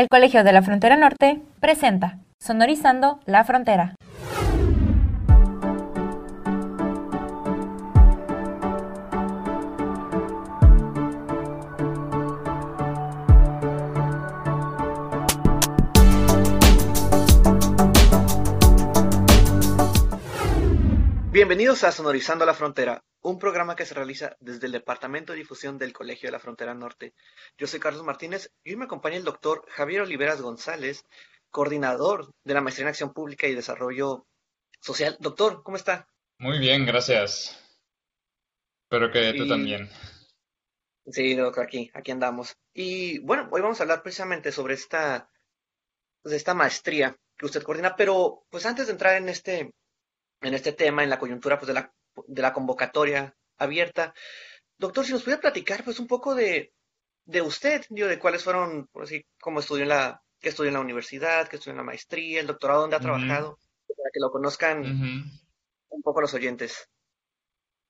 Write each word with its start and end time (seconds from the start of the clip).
El 0.00 0.08
Colegio 0.08 0.44
de 0.44 0.52
la 0.52 0.62
Frontera 0.62 0.96
Norte 0.96 1.42
presenta 1.60 2.20
Sonorizando 2.38 3.20
la 3.26 3.44
Frontera. 3.44 3.96
Bienvenidos 21.40 21.84
a 21.84 21.90
Sonorizando 21.90 22.44
la 22.44 22.52
Frontera, 22.52 23.02
un 23.22 23.38
programa 23.38 23.74
que 23.74 23.86
se 23.86 23.94
realiza 23.94 24.36
desde 24.40 24.66
el 24.66 24.72
Departamento 24.72 25.32
de 25.32 25.38
Difusión 25.38 25.78
del 25.78 25.94
Colegio 25.94 26.26
de 26.26 26.32
la 26.32 26.38
Frontera 26.38 26.74
Norte. 26.74 27.14
Yo 27.56 27.66
soy 27.66 27.80
Carlos 27.80 28.04
Martínez 28.04 28.52
y 28.62 28.72
hoy 28.72 28.76
me 28.76 28.84
acompaña 28.84 29.16
el 29.16 29.24
doctor 29.24 29.64
Javier 29.70 30.02
Oliveras 30.02 30.42
González, 30.42 31.02
coordinador 31.48 32.30
de 32.44 32.52
la 32.52 32.60
Maestría 32.60 32.84
en 32.84 32.88
Acción 32.90 33.14
Pública 33.14 33.46
y 33.46 33.54
Desarrollo 33.54 34.26
Social. 34.82 35.16
Doctor, 35.18 35.62
¿cómo 35.62 35.78
está? 35.78 36.06
Muy 36.36 36.58
bien, 36.58 36.84
gracias. 36.84 37.58
Espero 38.82 39.10
que 39.10 39.32
tú 39.32 39.48
también. 39.48 39.88
Sí, 41.06 41.34
doctor, 41.36 41.64
aquí, 41.64 41.90
aquí 41.94 42.10
andamos. 42.10 42.54
Y 42.74 43.18
bueno, 43.20 43.48
hoy 43.50 43.62
vamos 43.62 43.80
a 43.80 43.84
hablar 43.84 44.02
precisamente 44.02 44.52
sobre 44.52 44.74
esta, 44.74 45.30
esta 46.22 46.52
maestría 46.52 47.16
que 47.38 47.46
usted 47.46 47.62
coordina, 47.62 47.96
pero 47.96 48.44
pues 48.50 48.66
antes 48.66 48.88
de 48.88 48.92
entrar 48.92 49.16
en 49.16 49.30
este, 49.30 49.72
en 50.40 50.54
este 50.54 50.72
tema, 50.72 51.02
en 51.02 51.10
la 51.10 51.18
coyuntura 51.18 51.58
pues, 51.58 51.68
de, 51.68 51.74
la, 51.74 51.92
de 52.26 52.42
la 52.42 52.52
convocatoria 52.52 53.34
abierta, 53.58 54.14
doctor, 54.78 55.04
si 55.04 55.12
nos 55.12 55.22
pudiera 55.22 55.40
platicar 55.40 55.84
pues 55.84 56.00
un 56.00 56.06
poco 56.06 56.34
de, 56.34 56.72
de 57.24 57.42
usted, 57.42 57.84
digo, 57.90 58.08
de 58.08 58.18
cuáles 58.18 58.42
fueron, 58.42 58.86
por 58.88 59.04
así, 59.04 59.24
cómo 59.40 59.60
estudió 59.60 59.82
en 59.82 59.90
la, 59.90 60.22
que 60.40 60.48
estudió 60.48 60.68
en 60.68 60.74
la 60.74 60.80
universidad, 60.80 61.48
que 61.48 61.56
estudió 61.56 61.72
en 61.72 61.78
la 61.78 61.84
maestría, 61.84 62.40
el 62.40 62.46
doctorado, 62.46 62.82
dónde 62.82 62.96
ha 62.96 63.00
trabajado, 63.00 63.58
para 63.86 64.10
que 64.12 64.20
lo 64.20 64.30
conozcan 64.30 65.30
un 65.88 66.02
poco 66.02 66.20
los 66.20 66.34
oyentes. 66.34 66.88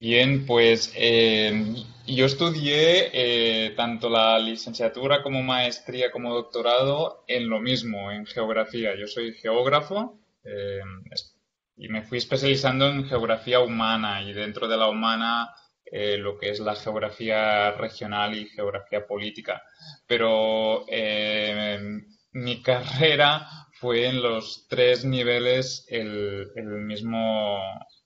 Bien, 0.00 0.46
pues 0.46 0.92
eh, 0.96 1.74
yo 2.06 2.24
estudié 2.24 3.10
eh, 3.12 3.70
tanto 3.76 4.08
la 4.08 4.38
licenciatura 4.38 5.22
como 5.22 5.42
maestría 5.42 6.10
como 6.10 6.34
doctorado 6.34 7.22
en 7.28 7.50
lo 7.50 7.60
mismo, 7.60 8.10
en 8.10 8.24
geografía. 8.24 8.96
Yo 8.98 9.06
soy 9.06 9.34
geógrafo 9.34 10.18
eh, 10.42 10.80
y 11.80 11.88
me 11.88 12.02
fui 12.02 12.18
especializando 12.18 12.88
en 12.88 13.06
geografía 13.06 13.60
humana 13.60 14.22
y 14.22 14.34
dentro 14.34 14.68
de 14.68 14.76
la 14.76 14.88
humana 14.88 15.50
eh, 15.86 16.18
lo 16.18 16.38
que 16.38 16.50
es 16.50 16.60
la 16.60 16.76
geografía 16.76 17.72
regional 17.72 18.36
y 18.36 18.46
geografía 18.46 19.06
política. 19.06 19.62
Pero 20.06 20.84
eh, 20.88 21.80
mi 22.32 22.62
carrera 22.62 23.48
fue 23.72 24.06
en 24.06 24.20
los 24.20 24.66
tres 24.68 25.06
niveles 25.06 25.86
el, 25.88 26.52
mismo 26.54 27.58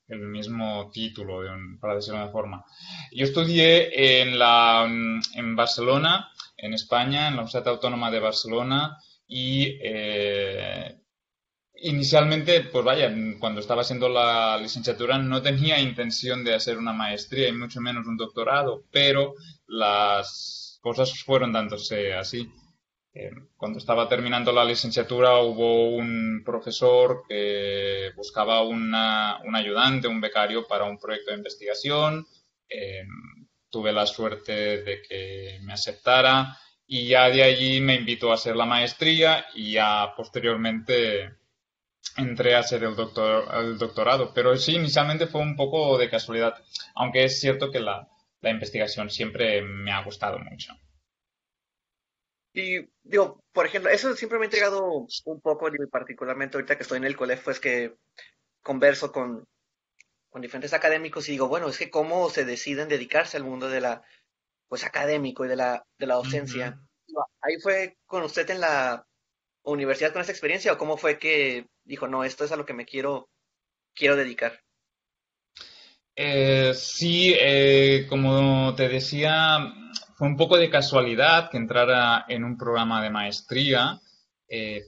el 0.07 0.21
mismo 0.21 0.91
título, 0.93 1.41
para 1.81 1.97
decirlo 1.97 2.19
de 2.19 2.25
una 2.25 2.33
forma. 2.33 2.65
Yo 3.11 3.25
estudié 3.25 4.21
en, 4.23 4.39
la, 4.39 4.87
en 4.87 5.57
Barcelona, 5.57 6.29
en 6.57 6.75
España, 6.75 7.27
en 7.27 7.35
la 7.35 7.43
Universidad 7.43 7.69
Autónoma 7.69 8.13
de 8.13 8.21
Barcelona, 8.21 8.99
y 9.27 9.79
eh, 9.83 11.01
Inicialmente, 11.87 12.63
pues 12.63 12.83
vaya, 12.83 13.15
cuando 13.39 13.61
estaba 13.61 13.83
haciendo 13.83 14.09
la 14.09 14.57
licenciatura 14.57 15.19
no 15.19 15.43
tenía 15.43 15.79
intención 15.79 16.43
de 16.43 16.55
hacer 16.55 16.79
una 16.79 16.95
maestría 16.95 17.49
y 17.49 17.53
mucho 17.53 17.79
menos 17.83 18.07
un 18.07 18.17
doctorado, 18.17 18.85
pero 18.91 19.35
las 19.67 20.79
cosas 20.81 21.13
fueron 21.23 21.53
dándose 21.53 22.15
así. 22.15 22.51
Eh, 23.13 23.33
cuando 23.55 23.79
estaba 23.79 24.09
terminando 24.09 24.51
la 24.51 24.65
licenciatura 24.65 25.37
hubo 25.41 25.91
un 25.95 26.43
profesor 26.43 27.25
que 27.29 28.13
buscaba 28.17 28.63
una, 28.63 29.41
un 29.45 29.55
ayudante, 29.55 30.09
un 30.09 30.23
becario 30.23 30.67
para 30.67 30.85
un 30.85 30.99
proyecto 30.99 31.33
de 31.33 31.37
investigación. 31.37 32.27
Eh, 32.67 33.05
tuve 33.69 33.93
la 33.93 34.07
suerte 34.07 34.83
de 34.83 35.03
que 35.03 35.59
me 35.63 35.75
aceptara 35.75 36.59
y 36.87 37.09
ya 37.09 37.29
de 37.29 37.43
allí 37.43 37.83
me 37.83 37.97
invitó 37.97 38.31
a 38.31 38.37
hacer 38.37 38.57
la 38.57 38.65
maestría 38.65 39.45
y 39.55 39.73
ya 39.73 40.15
posteriormente 40.17 41.44
entré 42.17 42.55
a 42.55 42.61
hacer 42.61 42.85
el, 42.85 42.95
doctor, 42.95 43.49
el 43.55 43.79
doctorado. 43.79 44.33
Pero 44.35 44.57
sí, 44.57 44.77
inicialmente 44.77 45.27
fue 45.27 45.41
un 45.41 45.57
poco 45.57 45.99
de 45.99 46.11
casualidad, 46.11 46.63
aunque 46.95 47.25
es 47.25 47.41
cierto 47.41 47.71
que 47.71 47.81
la, 47.81 48.09
la 48.41 48.51
investigación 48.51 49.11
siempre 49.11 49.63
me 49.63 49.93
ha 49.93 50.03
gustado 50.03 50.39
mucho. 50.39 50.73
Y 52.53 52.89
digo, 53.03 53.43
por 53.53 53.67
ejemplo, 53.67 53.91
eso 53.91 54.15
siempre 54.15 54.39
me 54.39 54.45
ha 54.45 54.47
intrigado 54.47 55.07
un 55.25 55.41
poco, 55.41 55.71
digo, 55.71 55.89
particularmente 55.91 56.57
ahorita 56.57 56.77
que 56.77 56.85
estoy 56.85 56.99
en 56.99 57.05
el 57.05 57.17
colegio, 57.17 57.45
pues 57.45 57.59
que 57.59 57.97
converso 58.63 59.11
con, 59.11 59.45
con 60.31 60.41
diferentes 60.41 60.73
académicos 60.73 61.29
y 61.29 61.33
digo, 61.33 61.49
bueno, 61.49 61.69
es 61.69 61.79
que 61.79 61.91
cómo 61.91 62.31
se 62.31 62.45
deciden 62.45 62.89
dedicarse 62.89 63.37
al 63.37 63.45
mundo 63.45 63.69
de 63.69 63.81
la, 63.81 64.03
pues 64.69 64.85
académico 64.85 65.45
y 65.45 65.49
de 65.49 65.57
la, 65.57 65.85
de 65.99 66.07
la 66.07 66.15
docencia. 66.15 66.81
Ahí 67.41 67.59
fue 67.61 67.97
con 68.07 68.23
usted 68.23 68.49
en 68.51 68.61
la 68.61 69.07
universidad 69.65 70.13
con 70.13 70.23
esa 70.23 70.33
experiencia 70.33 70.73
o 70.73 70.79
cómo 70.79 70.97
fue 70.97 71.19
que 71.19 71.67
dijo, 71.85 72.07
no, 72.07 72.25
esto 72.25 72.45
es 72.45 72.53
a 72.53 72.57
lo 72.57 72.67
que 72.67 72.75
me 72.75 72.87
quiero, 72.87 73.29
quiero 73.95 74.17
dedicar? 74.17 74.61
Eh, 76.17 76.73
sí, 76.75 77.35
eh, 77.39 78.07
como 78.09 78.75
te 78.75 78.89
decía, 78.89 79.75
fue 80.17 80.29
un 80.29 80.37
poco 80.37 80.57
de 80.57 80.71
casualidad 80.71 81.51
que 81.51 81.57
entrara 81.57 82.25
en 82.29 82.45
un 82.45 82.57
programa 82.57 83.03
de 83.03 83.11
maestría. 83.11 84.01
Eh, 84.49 84.85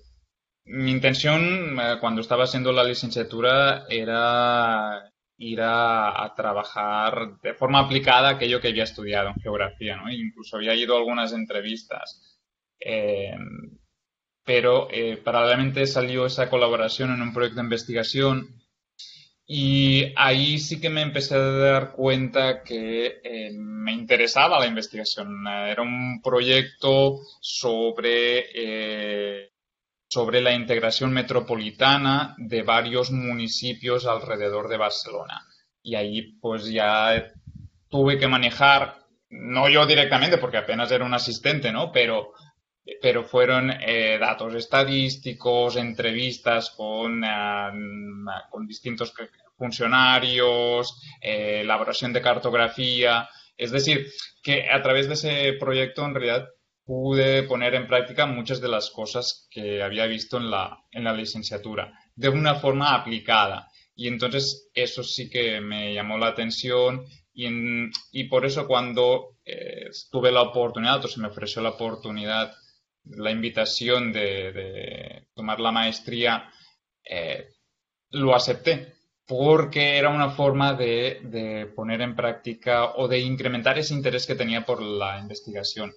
mi 0.67 0.91
intención 0.91 1.77
cuando 2.01 2.21
estaba 2.21 2.45
haciendo 2.45 2.73
la 2.73 2.85
licenciatura 2.85 3.87
era 3.89 5.13
ir 5.39 5.61
a, 5.63 6.33
trabajar 6.37 7.39
de 7.41 7.55
forma 7.55 7.81
aplicada 7.81 8.31
aquello 8.31 8.61
que 8.61 8.69
había 8.69 8.85
estudiado 8.85 9.29
en 9.29 9.41
geografía, 9.41 9.97
¿no? 9.97 10.11
incluso 10.11 10.57
había 10.57 10.75
ido 10.75 10.95
a 10.95 10.99
algunas 10.99 11.33
entrevistas 11.33 12.41
pero 14.47 14.89
eh, 14.93 15.17
paralelamente 15.17 15.87
salió 15.89 16.25
esa 16.25 16.49
colaboración 16.49 17.12
en 17.12 17.21
un 17.21 17.34
proyecto 17.34 17.57
de 17.57 17.65
investigación 17.65 18.62
y 19.45 20.12
ahí 20.17 20.59
sí 20.59 20.81
que 20.81 20.89
me 20.89 21.03
empecé 21.03 21.34
a 21.34 21.39
dar 21.39 21.93
cuenta 21.93 22.62
que 22.62 23.21
eh, 23.25 23.51
me 23.53 23.93
interesaba 23.93 24.61
la 24.61 24.67
investigación. 24.67 25.47
Era 25.49 25.83
un 25.83 26.21
proyecto 26.23 27.21
sobre, 27.41 28.47
eh, 28.55 29.53
sobre 30.09 30.41
la 30.41 30.53
integración 30.53 31.13
metropolitana 31.13 32.37
de 32.39 32.63
varios 32.63 33.11
municipios 33.11 34.07
alrededor 34.07 34.69
de 34.69 34.77
Barcelona. 34.77 35.45
Y 35.83 35.97
ahí 35.97 36.39
pues 36.41 36.67
ya 36.67 37.33
tuve 37.89 38.19
que 38.19 38.28
manejar, 38.28 38.99
no 39.31 39.69
yo 39.69 39.87
directamente 39.87 40.39
porque 40.39 40.59
apenas 40.59 40.91
era 40.93 41.05
un 41.05 41.15
asistente, 41.15 41.73
¿no? 41.73 41.91
Pero 41.91 42.33
pero 43.01 43.25
fueron 43.25 43.71
eh, 43.71 44.17
datos 44.19 44.55
estadísticos, 44.55 45.77
entrevistas 45.77 46.71
con, 46.71 47.25
eh, 47.25 47.71
con 48.49 48.67
distintos 48.67 49.13
funcionarios, 49.57 51.03
eh, 51.21 51.61
elaboración 51.63 52.13
de 52.13 52.23
cartografía. 52.23 53.29
Es 53.57 53.73
decir, 53.73 54.07
que 54.43 54.71
a 54.71 54.83
través 54.83 55.09
de 55.09 55.15
ese 55.15 55.53
proyecto 55.55 56.05
en 56.05 56.15
realidad 56.15 56.49
pude 56.85 57.43
poner 57.43 57.75
en 57.75 57.89
práctica 57.89 58.27
muchas 58.27 58.61
de 58.61 58.69
las 58.69 58.91
cosas 58.91 59.49
que 59.51 59.83
había 59.83 60.07
visto 60.07 60.37
en 60.37 60.51
la, 60.51 60.79
en 60.93 61.03
la 61.03 61.13
licenciatura, 61.13 61.93
de 62.15 62.29
una 62.29 62.55
forma 62.55 62.95
aplicada. 62.95 63.69
Y 63.97 64.07
entonces 64.07 64.71
eso 64.75 65.03
sí 65.03 65.29
que 65.29 65.61
me 65.61 65.93
llamó 65.93 66.19
la 66.19 66.29
atención 66.29 67.05
y, 67.35 67.49
y 68.13 68.25
por 68.25 68.45
eso 68.47 68.69
cuando 68.69 69.39
tuve 70.11 70.31
la 70.31 70.43
oportunidad 70.43 71.05
o 71.05 71.09
se 71.09 71.21
me 71.21 71.29
ofreció 71.29 71.63
la 71.63 71.71
oportunidad 71.71 72.53
la 73.06 73.31
invitación 73.31 74.12
de, 74.12 75.28
tomar 75.34 75.60
la 75.60 75.72
maestría, 75.72 76.51
eh, 77.04 77.48
lo 78.10 78.34
acepté 78.34 78.97
porque 79.27 79.97
era 79.98 80.09
una 80.09 80.31
forma 80.31 80.75
de, 80.75 81.71
poner 81.75 82.01
en 82.01 82.15
práctica 82.15 82.92
o 82.95 83.09
de 83.09 83.19
incrementar 83.19 83.78
ese 83.78 83.95
interés 83.95 84.27
que 84.27 84.36
tenía 84.36 84.65
por 84.65 84.81
la 84.81 85.19
investigación. 85.19 85.92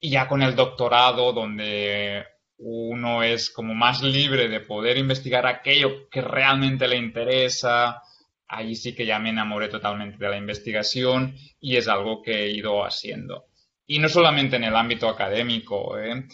Y 0.00 0.10
ya 0.10 0.26
con 0.26 0.42
el 0.42 0.56
doctorado, 0.56 1.32
donde 1.32 2.24
uno 2.56 3.22
es 3.22 3.50
como 3.50 3.74
más 3.74 4.02
libre 4.02 4.48
de 4.48 4.60
poder 4.60 4.96
investigar 4.96 5.46
aquello 5.46 6.08
que 6.08 6.22
realmente 6.22 6.88
le 6.88 6.96
interesa, 6.96 8.02
ahí 8.48 8.74
sí 8.74 8.94
que 8.94 9.06
ya 9.06 9.18
me 9.18 9.30
enamoré 9.30 9.68
totalmente 9.68 10.16
de 10.18 10.30
la 10.30 10.38
investigación 10.38 11.36
y 11.60 11.76
es 11.76 11.86
algo 11.86 12.22
que 12.22 12.44
he 12.44 12.50
ido 12.50 12.84
haciendo. 12.84 13.49
Y 13.92 13.98
no 13.98 14.08
solamente 14.08 14.54
en 14.54 14.62
el 14.62 14.76
ámbito 14.76 15.08
académico, 15.08 15.98
¿eh? 15.98 16.24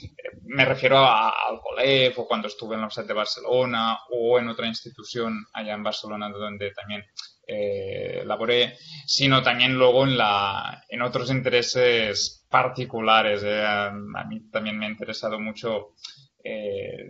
me 0.44 0.66
refiero 0.66 0.98
al 0.98 1.58
COLEF 1.62 2.18
o 2.18 2.28
cuando 2.28 2.48
estuve 2.48 2.74
en 2.74 2.80
la 2.80 2.84
Universidad 2.84 3.06
de 3.06 3.14
Barcelona 3.14 3.98
o 4.10 4.38
en 4.38 4.48
otra 4.48 4.66
institución 4.66 5.46
allá 5.54 5.72
en 5.72 5.82
Barcelona 5.82 6.28
donde 6.28 6.72
también 6.72 7.06
eh, 7.46 8.22
laboré, 8.26 8.76
sino 9.06 9.42
también 9.42 9.72
luego 9.72 10.04
en, 10.04 10.18
la, 10.18 10.84
en 10.90 11.00
otros 11.00 11.30
intereses 11.30 12.44
particulares. 12.50 13.42
¿eh? 13.42 13.64
A 13.64 13.90
mí 14.28 14.50
también 14.50 14.78
me 14.78 14.84
ha 14.84 14.90
interesado 14.90 15.40
mucho 15.40 15.94
eh, 16.44 17.08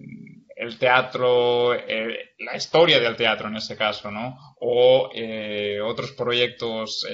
el 0.54 0.78
teatro, 0.78 1.74
la 1.74 2.56
historia 2.56 3.00
del 3.00 3.16
teatro 3.16 3.48
en 3.48 3.56
ese 3.56 3.76
caso, 3.76 4.12
¿no? 4.12 4.38
O 4.60 5.10
otros 5.82 6.12
proyectos 6.12 7.04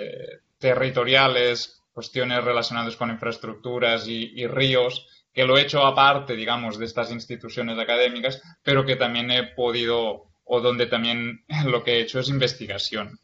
territoriales, 0.59 1.82
cuestiones 1.93 2.43
relacionadas 2.45 2.97
con 2.97 3.11
infraestructuras 3.11 4.07
y, 4.09 4.47
ríos, 4.47 5.07
que 5.33 5.45
lo 5.45 5.57
he 5.57 5.63
hecho 5.63 5.85
aparte, 5.85 6.35
digamos, 6.35 6.79
de 6.79 6.87
estas 6.87 7.11
instituciones 7.11 7.79
académicas, 7.79 8.43
pero 8.63 8.85
que 8.85 8.97
también 8.97 9.31
he 9.31 9.55
podido, 9.55 10.33
o 10.45 10.61
donde 10.61 10.87
también 10.87 11.45
lo 11.67 11.83
que 11.85 11.93
he 11.93 12.01
hecho 12.01 12.21
es 12.21 12.29
investigación. 12.29 13.19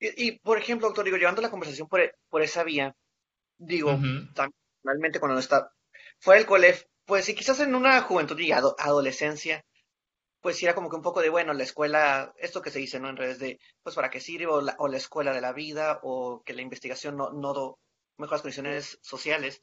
Y, 0.00 0.32
por 0.40 0.58
ejemplo, 0.58 0.88
doctor, 0.88 1.04
digo, 1.04 1.16
llevando 1.16 1.40
la 1.40 1.50
conversación 1.50 1.88
por, 1.88 2.42
esa 2.42 2.62
vía, 2.62 2.94
digo, 3.56 3.92
también, 4.34 4.54
realmente 4.82 5.18
cuando 5.18 5.38
está 5.38 5.72
fuera 6.18 6.38
del 6.38 6.48
colegio, 6.48 6.86
pues 7.06 7.24
si 7.24 7.34
quizás 7.34 7.60
en 7.60 7.74
una 7.74 8.00
juventud 8.02 8.38
y 8.38 8.52
adolescencia, 8.52 9.64
pues 10.40 10.62
era 10.62 10.74
como 10.74 10.90
que 10.90 10.96
un 10.96 11.02
poco 11.02 11.22
de, 11.22 11.30
bueno, 11.30 11.54
la 11.54 11.62
escuela, 11.62 12.34
esto 12.36 12.60
que 12.60 12.70
se 12.70 12.78
dice, 12.78 13.00
¿no? 13.00 13.08
En 13.08 13.16
redes 13.16 13.38
de, 13.38 13.58
pues 13.82 13.94
para 13.94 14.10
qué 14.10 14.20
sirve, 14.20 14.46
o 14.46 14.60
la, 14.60 14.96
escuela 14.96 15.32
de 15.32 15.40
la 15.40 15.54
vida, 15.54 16.00
o 16.02 16.42
que 16.44 16.52
la 16.52 16.62
investigación 16.62 17.16
no, 17.16 17.30
no 17.30 17.78
mejores 18.16 18.42
condiciones 18.42 18.98
sociales. 19.02 19.62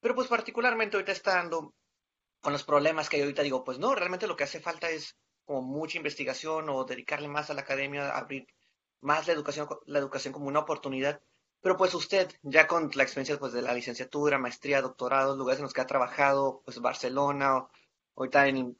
Pero 0.00 0.14
pues 0.14 0.28
particularmente 0.28 0.96
ahorita 0.96 1.12
estando 1.12 1.74
con 2.40 2.52
los 2.52 2.64
problemas 2.64 3.08
que 3.08 3.16
hay 3.16 3.22
ahorita, 3.22 3.42
digo, 3.42 3.64
pues 3.64 3.78
no, 3.78 3.94
realmente 3.94 4.26
lo 4.26 4.36
que 4.36 4.44
hace 4.44 4.60
falta 4.60 4.90
es 4.90 5.16
como 5.44 5.62
mucha 5.62 5.96
investigación 5.96 6.68
o 6.68 6.84
dedicarle 6.84 7.28
más 7.28 7.50
a 7.50 7.54
la 7.54 7.62
academia, 7.62 8.10
abrir 8.10 8.46
más 9.00 9.26
la 9.26 9.32
educación, 9.32 9.68
la 9.86 9.98
educación 9.98 10.32
como 10.32 10.46
una 10.46 10.60
oportunidad. 10.60 11.20
Pero 11.60 11.76
pues 11.76 11.94
usted, 11.94 12.30
ya 12.42 12.66
con 12.66 12.90
la 12.94 13.02
experiencia 13.02 13.38
pues, 13.38 13.52
de 13.52 13.62
la 13.62 13.74
licenciatura, 13.74 14.38
maestría, 14.38 14.82
doctorado, 14.82 15.36
lugares 15.36 15.60
en 15.60 15.64
los 15.64 15.72
que 15.72 15.80
ha 15.80 15.86
trabajado, 15.86 16.62
pues 16.64 16.80
Barcelona, 16.80 17.58
o 17.58 17.70
ahorita 18.14 18.48
en, 18.48 18.78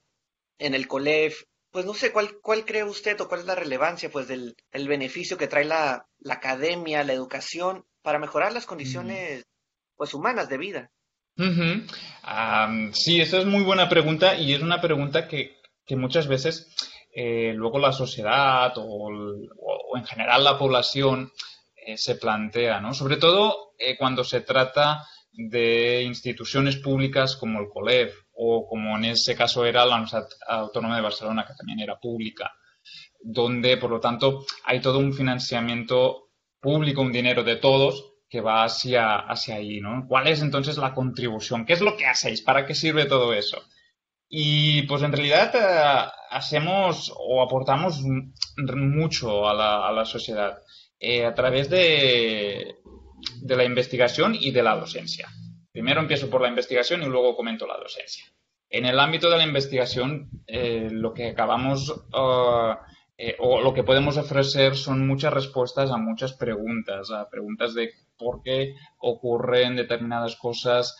en 0.58 0.74
el 0.74 0.86
COLEF, 0.86 1.44
pues 1.70 1.84
no 1.84 1.94
sé, 1.94 2.12
¿cuál, 2.12 2.38
¿cuál 2.40 2.64
cree 2.64 2.84
usted 2.84 3.20
o 3.20 3.28
cuál 3.28 3.40
es 3.40 3.46
la 3.46 3.54
relevancia 3.54 4.10
pues 4.10 4.28
del 4.28 4.56
el 4.70 4.88
beneficio 4.88 5.36
que 5.36 5.48
trae 5.48 5.64
la, 5.64 6.08
la, 6.18 6.34
academia, 6.34 7.04
la 7.04 7.12
educación, 7.12 7.84
para 8.06 8.20
mejorar 8.20 8.52
las 8.52 8.66
condiciones 8.66 9.44
pues 9.96 10.14
humanas 10.14 10.48
de 10.48 10.58
vida? 10.58 10.92
sí, 12.92 13.20
esa 13.20 13.38
es 13.38 13.46
muy 13.46 13.64
buena 13.64 13.88
pregunta 13.88 14.36
y 14.36 14.52
es 14.52 14.62
una 14.62 14.80
pregunta 14.80 15.26
que, 15.26 15.56
que 15.84 15.96
muchas 15.96 16.28
veces 16.28 16.72
eh, 17.12 17.52
luego 17.52 17.80
la 17.80 17.90
sociedad 17.90 18.72
o, 18.78 19.08
o, 19.08 19.96
en 19.96 20.04
general 20.04 20.44
la 20.44 20.56
población 20.56 21.32
eh, 21.74 21.98
se 21.98 22.14
plantea, 22.14 22.78
¿no? 22.80 22.94
Sobre 22.94 23.16
todo 23.16 23.72
eh, 23.76 23.96
cuando 23.98 24.22
se 24.22 24.42
trata 24.42 25.04
de 25.32 26.04
instituciones 26.04 26.76
públicas 26.76 27.34
como 27.34 27.58
el 27.58 27.68
COLEF 27.68 28.14
o 28.34 28.68
como 28.68 28.96
en 28.98 29.06
ese 29.06 29.34
caso 29.34 29.64
era 29.64 29.84
la 29.84 29.96
Universidad 29.96 30.28
Autónoma 30.46 30.94
de 30.94 31.02
Barcelona, 31.02 31.44
que 31.44 31.54
también 31.54 31.80
era 31.80 31.98
pública, 31.98 32.52
donde 33.20 33.78
por 33.78 33.90
lo 33.90 33.98
tanto 33.98 34.46
hay 34.64 34.80
todo 34.80 35.00
un 35.00 35.12
financiamiento 35.12 36.25
público, 36.66 37.00
un 37.00 37.12
dinero 37.12 37.44
de 37.44 37.54
todos 37.54 38.14
que 38.28 38.40
va 38.40 38.64
hacia, 38.64 39.18
hacia 39.18 39.54
ahí, 39.54 39.80
¿no? 39.80 40.04
¿Cuál 40.08 40.26
es 40.26 40.42
entonces 40.42 40.76
la 40.78 40.92
contribución? 40.92 41.64
¿Qué 41.64 41.74
es 41.74 41.80
lo 41.80 41.96
que 41.96 42.06
hacéis? 42.06 42.42
¿Para 42.42 42.66
qué 42.66 42.74
sirve 42.74 43.04
todo 43.04 43.32
eso? 43.32 43.62
Y 44.28 44.82
pues 44.82 45.02
en 45.02 45.12
realidad 45.12 45.54
eh, 45.54 46.10
hacemos 46.30 47.14
o 47.16 47.40
aportamos 47.40 48.02
mucho 48.02 49.48
a 49.48 49.54
la, 49.92 50.04
sociedad. 50.04 50.58
Eh, 50.98 51.24
a 51.24 51.34
través 51.34 51.70
de, 51.70 52.78
de 53.42 53.56
la 53.56 53.64
investigación 53.64 54.34
y 54.34 54.50
de 54.50 54.64
la 54.64 54.74
docencia. 54.74 55.28
Primero 55.70 56.00
empiezo 56.00 56.28
por 56.28 56.40
la 56.40 56.48
investigación 56.48 57.04
y 57.04 57.06
luego 57.06 57.36
comento 57.36 57.64
la 57.64 57.76
docencia. 57.76 58.24
En 58.68 58.86
el 58.86 58.98
ámbito 58.98 59.30
de 59.30 59.36
la 59.36 59.44
investigación, 59.44 60.30
eh, 60.48 60.88
lo 60.90 61.14
que 61.14 61.28
acabamos 61.28 61.90
uh, 61.90 62.74
eh, 63.18 63.36
o 63.38 63.60
lo 63.60 63.72
que 63.72 63.82
podemos 63.82 64.16
ofrecer 64.16 64.76
son 64.76 65.06
muchas 65.06 65.32
respuestas 65.32 65.90
a 65.90 65.96
muchas 65.96 66.32
preguntas, 66.34 67.10
a 67.10 67.28
preguntas 67.28 67.74
de 67.74 67.90
por 68.18 68.42
qué 68.42 68.74
ocurren 68.98 69.76
determinadas 69.76 70.36
cosas, 70.36 70.96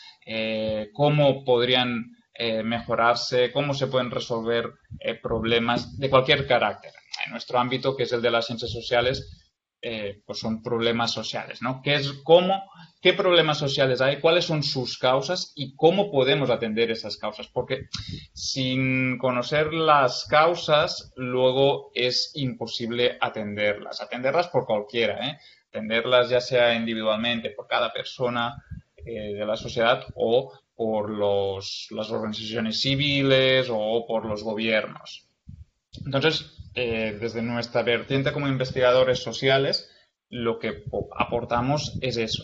cómo 0.92 1.44
podrían 1.44 2.16
mejorarse, 2.64 3.52
cómo 3.52 3.72
se 3.72 3.86
pueden 3.86 4.10
resolver 4.10 4.74
problemas 5.22 5.98
de 5.98 6.10
cualquier 6.10 6.46
carácter. 6.46 6.92
En 7.24 7.32
nuestro 7.32 7.58
ámbito, 7.58 7.96
que 7.96 8.02
es 8.02 8.12
el 8.12 8.20
de 8.20 8.30
las 8.30 8.46
ciencias 8.46 8.70
sociales, 8.70 9.45
eh, 9.88 10.20
pues 10.26 10.40
son 10.40 10.64
problemas 10.64 11.12
sociales, 11.12 11.62
¿no? 11.62 11.80
¿Qué 11.80 11.94
es 11.94 12.12
cómo, 12.24 12.68
qué 13.00 13.12
problemas 13.12 13.58
sociales 13.58 14.00
hay, 14.00 14.18
cuáles 14.18 14.44
son 14.44 14.64
sus 14.64 14.98
causas 14.98 15.52
y 15.54 15.76
cómo 15.76 16.10
podemos 16.10 16.50
atender 16.50 16.90
esas 16.90 17.16
causas? 17.16 17.46
Porque 17.46 17.86
sin 18.32 19.16
conocer 19.16 19.72
las 19.72 20.26
causas, 20.28 21.12
luego 21.14 21.92
es 21.94 22.32
imposible 22.34 23.16
atenderlas. 23.20 24.00
Atenderlas 24.00 24.48
por 24.48 24.66
cualquiera, 24.66 25.24
¿eh? 25.24 25.38
Atenderlas 25.68 26.30
ya 26.30 26.40
sea 26.40 26.74
individualmente 26.74 27.50
por 27.50 27.68
cada 27.68 27.92
persona 27.92 28.56
eh, 28.96 29.34
de 29.34 29.46
la 29.46 29.54
sociedad 29.54 30.04
o 30.16 30.52
por 30.74 31.10
los, 31.10 31.86
las 31.90 32.10
organizaciones 32.10 32.80
civiles 32.80 33.68
o 33.70 34.04
por 34.04 34.26
los 34.26 34.42
gobiernos. 34.42 35.28
Entonces, 36.04 36.55
eh, 36.76 37.16
desde 37.18 37.42
nuestra 37.42 37.82
vertiente 37.82 38.32
como 38.32 38.48
investigadores 38.48 39.20
sociales, 39.20 39.90
lo 40.28 40.58
que 40.58 40.84
aportamos 41.18 41.98
es 42.02 42.18
eso, 42.18 42.42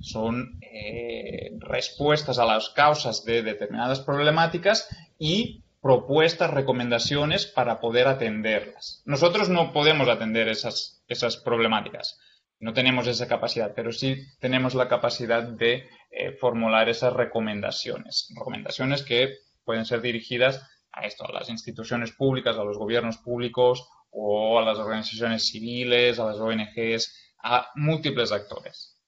son, 0.00 0.60
eh, 0.60 1.52
respuestas 1.58 2.38
a 2.38 2.44
las 2.44 2.68
causas 2.70 3.24
de 3.24 3.42
determinadas 3.42 4.00
problemáticas 4.00 4.88
y 5.18 5.64
propuestas, 5.80 6.50
recomendaciones 6.50 7.46
para 7.46 7.80
poder 7.80 8.08
atenderlas. 8.08 9.02
Nosotros 9.06 9.48
no 9.48 9.72
podemos 9.72 10.08
atender 10.08 10.48
esas, 10.48 11.02
esas 11.08 11.38
problemáticas, 11.38 12.18
no 12.60 12.74
tenemos 12.74 13.06
esa 13.06 13.26
capacidad, 13.26 13.72
pero 13.74 13.90
sí 13.90 14.28
tenemos 14.38 14.74
la 14.74 14.88
capacidad 14.88 15.42
de 15.42 15.88
eh, 16.10 16.32
formular 16.38 16.90
esas 16.90 17.12
recomendaciones, 17.14 18.28
recomendaciones 18.36 19.02
que 19.02 19.38
pueden 19.64 19.86
ser 19.86 20.02
dirigidas 20.02 20.62
a 20.92 21.06
esto, 21.06 21.26
a 21.26 21.32
las 21.32 21.48
instituciones 21.48 22.12
públicas, 22.12 22.56
a 22.56 22.64
los 22.64 22.78
gobiernos 22.78 23.18
públicos 23.18 23.88
o 24.10 24.58
a 24.58 24.62
las 24.62 24.78
organizaciones 24.78 25.46
civiles, 25.46 26.18
a 26.18 26.26
las 26.26 26.38
ONGs, 26.38 27.34
a 27.42 27.68
múltiples 27.74 28.30
actores. 28.30 28.98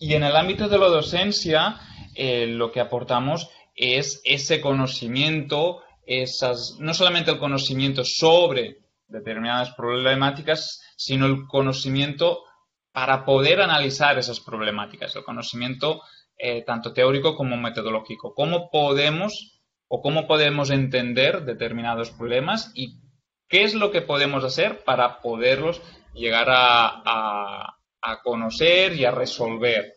Y 0.00 0.14
en 0.14 0.22
el 0.22 0.36
ámbito 0.36 0.68
de 0.68 0.78
la 0.78 0.86
docencia, 0.86 1.80
eh, 2.14 2.46
lo 2.46 2.70
que 2.70 2.80
aportamos 2.80 3.50
es 3.74 4.20
ese 4.24 4.60
conocimiento, 4.60 5.82
esas, 6.06 6.76
no 6.78 6.94
solamente 6.94 7.32
el 7.32 7.38
conocimiento 7.38 8.02
sobre 8.04 8.78
determinadas 9.08 9.74
problemáticas, 9.74 10.80
sino 10.96 11.26
el 11.26 11.46
conocimiento 11.46 12.44
para 12.92 13.24
poder 13.24 13.60
analizar 13.60 14.18
esas 14.18 14.40
problemáticas, 14.40 15.14
el 15.16 15.24
conocimiento 15.24 16.02
eh, 16.36 16.62
tanto 16.64 16.92
teórico 16.92 17.34
como 17.34 17.56
metodológico. 17.56 18.34
¿Cómo 18.34 18.70
podemos 18.70 19.57
o 19.88 20.02
cómo 20.02 20.26
podemos 20.26 20.70
entender 20.70 21.44
determinados 21.44 22.10
problemas 22.10 22.70
y 22.74 23.00
qué 23.48 23.64
es 23.64 23.74
lo 23.74 23.90
que 23.90 24.02
podemos 24.02 24.44
hacer 24.44 24.84
para 24.84 25.20
poderlos 25.20 25.80
llegar 26.14 26.48
a, 26.50 27.74
conocer 28.22 28.94
y 28.94 29.04
a 29.04 29.10
resolver. 29.10 29.94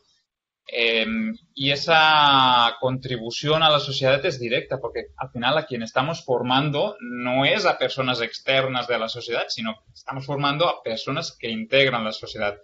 Em, 0.67 1.33
y 1.53 1.71
esa 1.71 2.75
contribución 2.79 3.63
a 3.63 3.69
la 3.69 3.79
sociedad 3.79 4.25
es 4.25 4.39
directa, 4.39 4.79
porque 4.79 5.07
al 5.17 5.29
final 5.31 5.57
a 5.57 5.65
quien 5.65 5.83
estamos 5.83 6.23
formando 6.23 6.97
no 6.99 7.45
es 7.45 7.65
a 7.65 7.77
personas 7.77 8.21
externas 8.21 8.87
de 8.87 8.99
la 8.99 9.09
sociedad, 9.09 9.45
sino 9.47 9.75
que 9.85 9.93
estamos 9.93 10.25
formando 10.25 10.67
a 10.67 10.83
personas 10.83 11.35
que 11.37 11.49
integran 11.49 12.03
la 12.03 12.11
sociedad, 12.11 12.57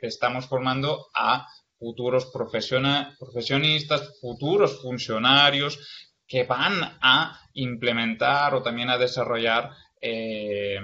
que 0.00 0.06
estamos 0.06 0.46
formando 0.46 1.08
a 1.14 1.46
futuros 1.78 2.26
profesionistas, 2.26 4.18
futuros 4.20 4.80
funcionarios 4.82 6.09
que 6.30 6.44
van 6.44 6.80
a 7.02 7.40
implementar 7.54 8.54
o 8.54 8.62
también 8.62 8.88
a 8.88 8.98
desarrollar 8.98 9.72
eh, 10.00 10.78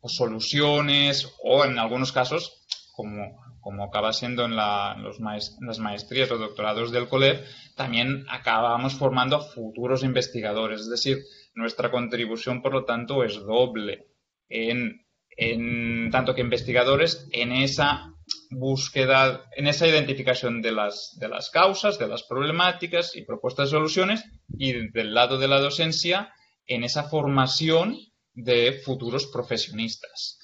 pues, 0.00 0.16
soluciones 0.16 1.32
o 1.40 1.64
en 1.64 1.78
algunos 1.78 2.10
casos, 2.10 2.66
como, 2.92 3.40
como 3.60 3.84
acaba 3.84 4.12
siendo 4.12 4.44
en, 4.44 4.56
las 4.56 5.78
maestrías 5.78 6.32
o 6.32 6.36
doctorados 6.36 6.90
del 6.90 7.08
COLEP, 7.08 7.46
también 7.76 8.26
acabamos 8.28 8.94
formando 8.94 9.36
a 9.36 9.44
futuros 9.44 10.02
investigadores. 10.02 10.80
Es 10.80 10.90
decir, 10.90 11.18
nuestra 11.54 11.92
contribución, 11.92 12.60
por 12.60 12.72
lo 12.72 12.84
tanto, 12.84 13.22
es 13.22 13.36
doble 13.36 14.08
en 14.48 16.10
tanto 16.10 16.34
que 16.34 16.40
investigadores 16.40 17.28
en 17.32 17.52
esa 17.52 18.12
búsqueda, 18.50 19.48
en 19.56 19.66
esa 19.66 19.86
identificación 19.86 20.62
de 20.62 20.72
las, 20.72 21.16
de 21.18 21.28
las 21.28 21.50
causas, 21.50 21.98
de 21.98 22.08
las 22.08 22.22
problemáticas 22.22 23.16
y 23.16 23.22
propuestas 23.22 23.68
de 23.68 23.76
soluciones, 23.76 24.24
y 24.48 24.90
del 24.90 25.14
lado 25.14 25.38
de 25.38 25.48
la 25.48 25.60
docencia, 25.60 26.32
en 26.66 26.84
esa 26.84 27.04
formación 27.04 27.98
de 28.34 28.80
futuros 28.84 29.26
profesionistas. 29.26 30.38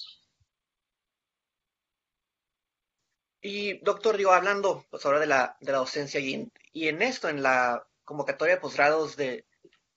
Y 3.41 3.79
doctor, 3.79 4.17
digo, 4.17 4.33
hablando 4.33 4.85
pues 4.91 5.05
ahora 5.07 5.21
de 5.21 5.27
la, 5.27 5.57
de 5.61 5.73
la 5.73 5.79
docencia 5.79 6.21
y 6.21 6.35
en, 6.35 6.53
y 6.73 6.89
en 6.89 7.03
esto, 7.03 7.29
en 7.29 7.43
la 7.43 7.87
convocatoria 8.05 8.57
de 8.57 8.61
posgrados 8.61 9.17
de, 9.17 9.47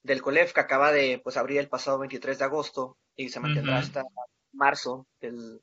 del 0.03 0.21
COLEF 0.21 0.53
que 0.53 0.59
acaba 0.59 0.91
de 0.91 1.19
pues, 1.23 1.37
abrir 1.37 1.59
el 1.59 1.69
pasado 1.69 1.99
23 1.99 2.37
de 2.37 2.45
agosto 2.45 2.97
y 3.15 3.29
se 3.29 3.39
mantendrá 3.39 3.79
hasta 3.79 4.03
marzo 4.53 5.07
del, 5.19 5.61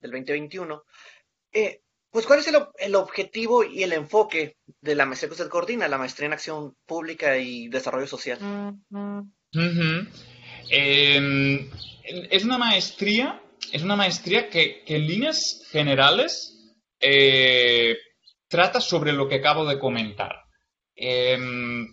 del 0.00 0.10
2021. 0.10 0.84
Eh, 1.52 1.82
pues, 2.10 2.26
¿cuál 2.26 2.40
es 2.40 2.48
el, 2.78 2.94
objetivo 2.96 3.62
y 3.62 3.84
el 3.84 3.92
enfoque 3.92 4.56
de 4.80 4.94
la 4.96 5.06
maestría 5.06 5.28
que 5.28 5.34
usted 5.34 5.48
coordina, 5.48 5.86
la 5.86 5.98
maestría 5.98 6.26
en 6.26 6.32
acción 6.32 6.76
pública 6.84 7.38
y 7.38 7.68
desarrollo 7.68 8.06
social? 8.06 8.38
Em, 10.68 11.70
es 12.04 12.44
una 12.44 12.58
maestría, 12.58 13.40
es 13.72 13.82
una 13.82 13.94
maestría 13.94 14.48
que, 14.48 14.82
en 14.86 15.06
líneas 15.06 15.62
generales 15.70 16.56
eh, 16.98 17.96
trata 18.48 18.80
sobre 18.80 19.12
lo 19.12 19.28
que 19.28 19.36
acabo 19.36 19.64
de 19.64 19.78
comentar. 19.78 20.34
Em, 20.96 21.86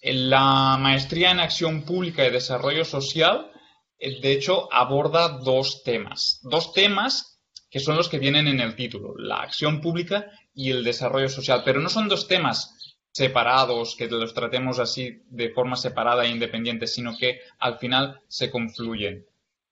la 0.00 0.76
maestría 0.78 1.32
en 1.32 1.40
acción 1.40 1.82
pública 1.82 2.24
y 2.24 2.30
desarrollo 2.30 2.84
social, 2.84 3.50
eh, 3.98 4.20
de 4.20 4.32
hecho, 4.32 4.72
aborda 4.72 5.28
dos 5.28 5.82
temas. 5.82 6.38
Dos 6.42 6.72
temas 6.72 7.37
que 7.70 7.80
son 7.80 7.96
los 7.96 8.08
que 8.08 8.18
vienen 8.18 8.48
en 8.48 8.60
el 8.60 8.74
título, 8.74 9.14
la 9.16 9.36
acción 9.36 9.80
pública 9.80 10.30
y 10.54 10.70
el 10.70 10.84
desarrollo 10.84 11.28
social. 11.28 11.62
Pero 11.64 11.80
no 11.80 11.88
son 11.88 12.08
dos 12.08 12.26
temas 12.26 12.96
separados, 13.10 13.96
que 13.96 14.06
los 14.06 14.34
tratemos 14.34 14.78
así 14.78 15.22
de 15.28 15.50
forma 15.50 15.76
separada 15.76 16.24
e 16.24 16.30
independiente, 16.30 16.86
sino 16.86 17.16
que 17.16 17.40
al 17.58 17.78
final 17.78 18.20
se 18.28 18.50
confluyen 18.50 19.26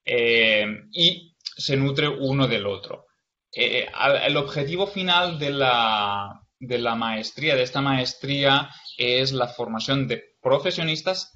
eh, 0.04 0.66
y 0.92 1.34
se 1.40 1.76
nutre 1.76 2.08
uno 2.08 2.48
del 2.48 2.66
otro. 2.66 3.06
Eh, 3.52 3.88
el 4.24 4.36
objetivo 4.36 4.86
final 4.86 5.38
de 5.38 5.50
la, 5.50 6.42
de 6.58 6.78
la 6.78 6.94
maestría, 6.94 7.56
de 7.56 7.62
esta 7.62 7.80
maestría, 7.80 8.70
es 8.98 9.32
la 9.32 9.48
formación 9.48 10.08
de 10.08 10.36
profesionistas 10.42 11.32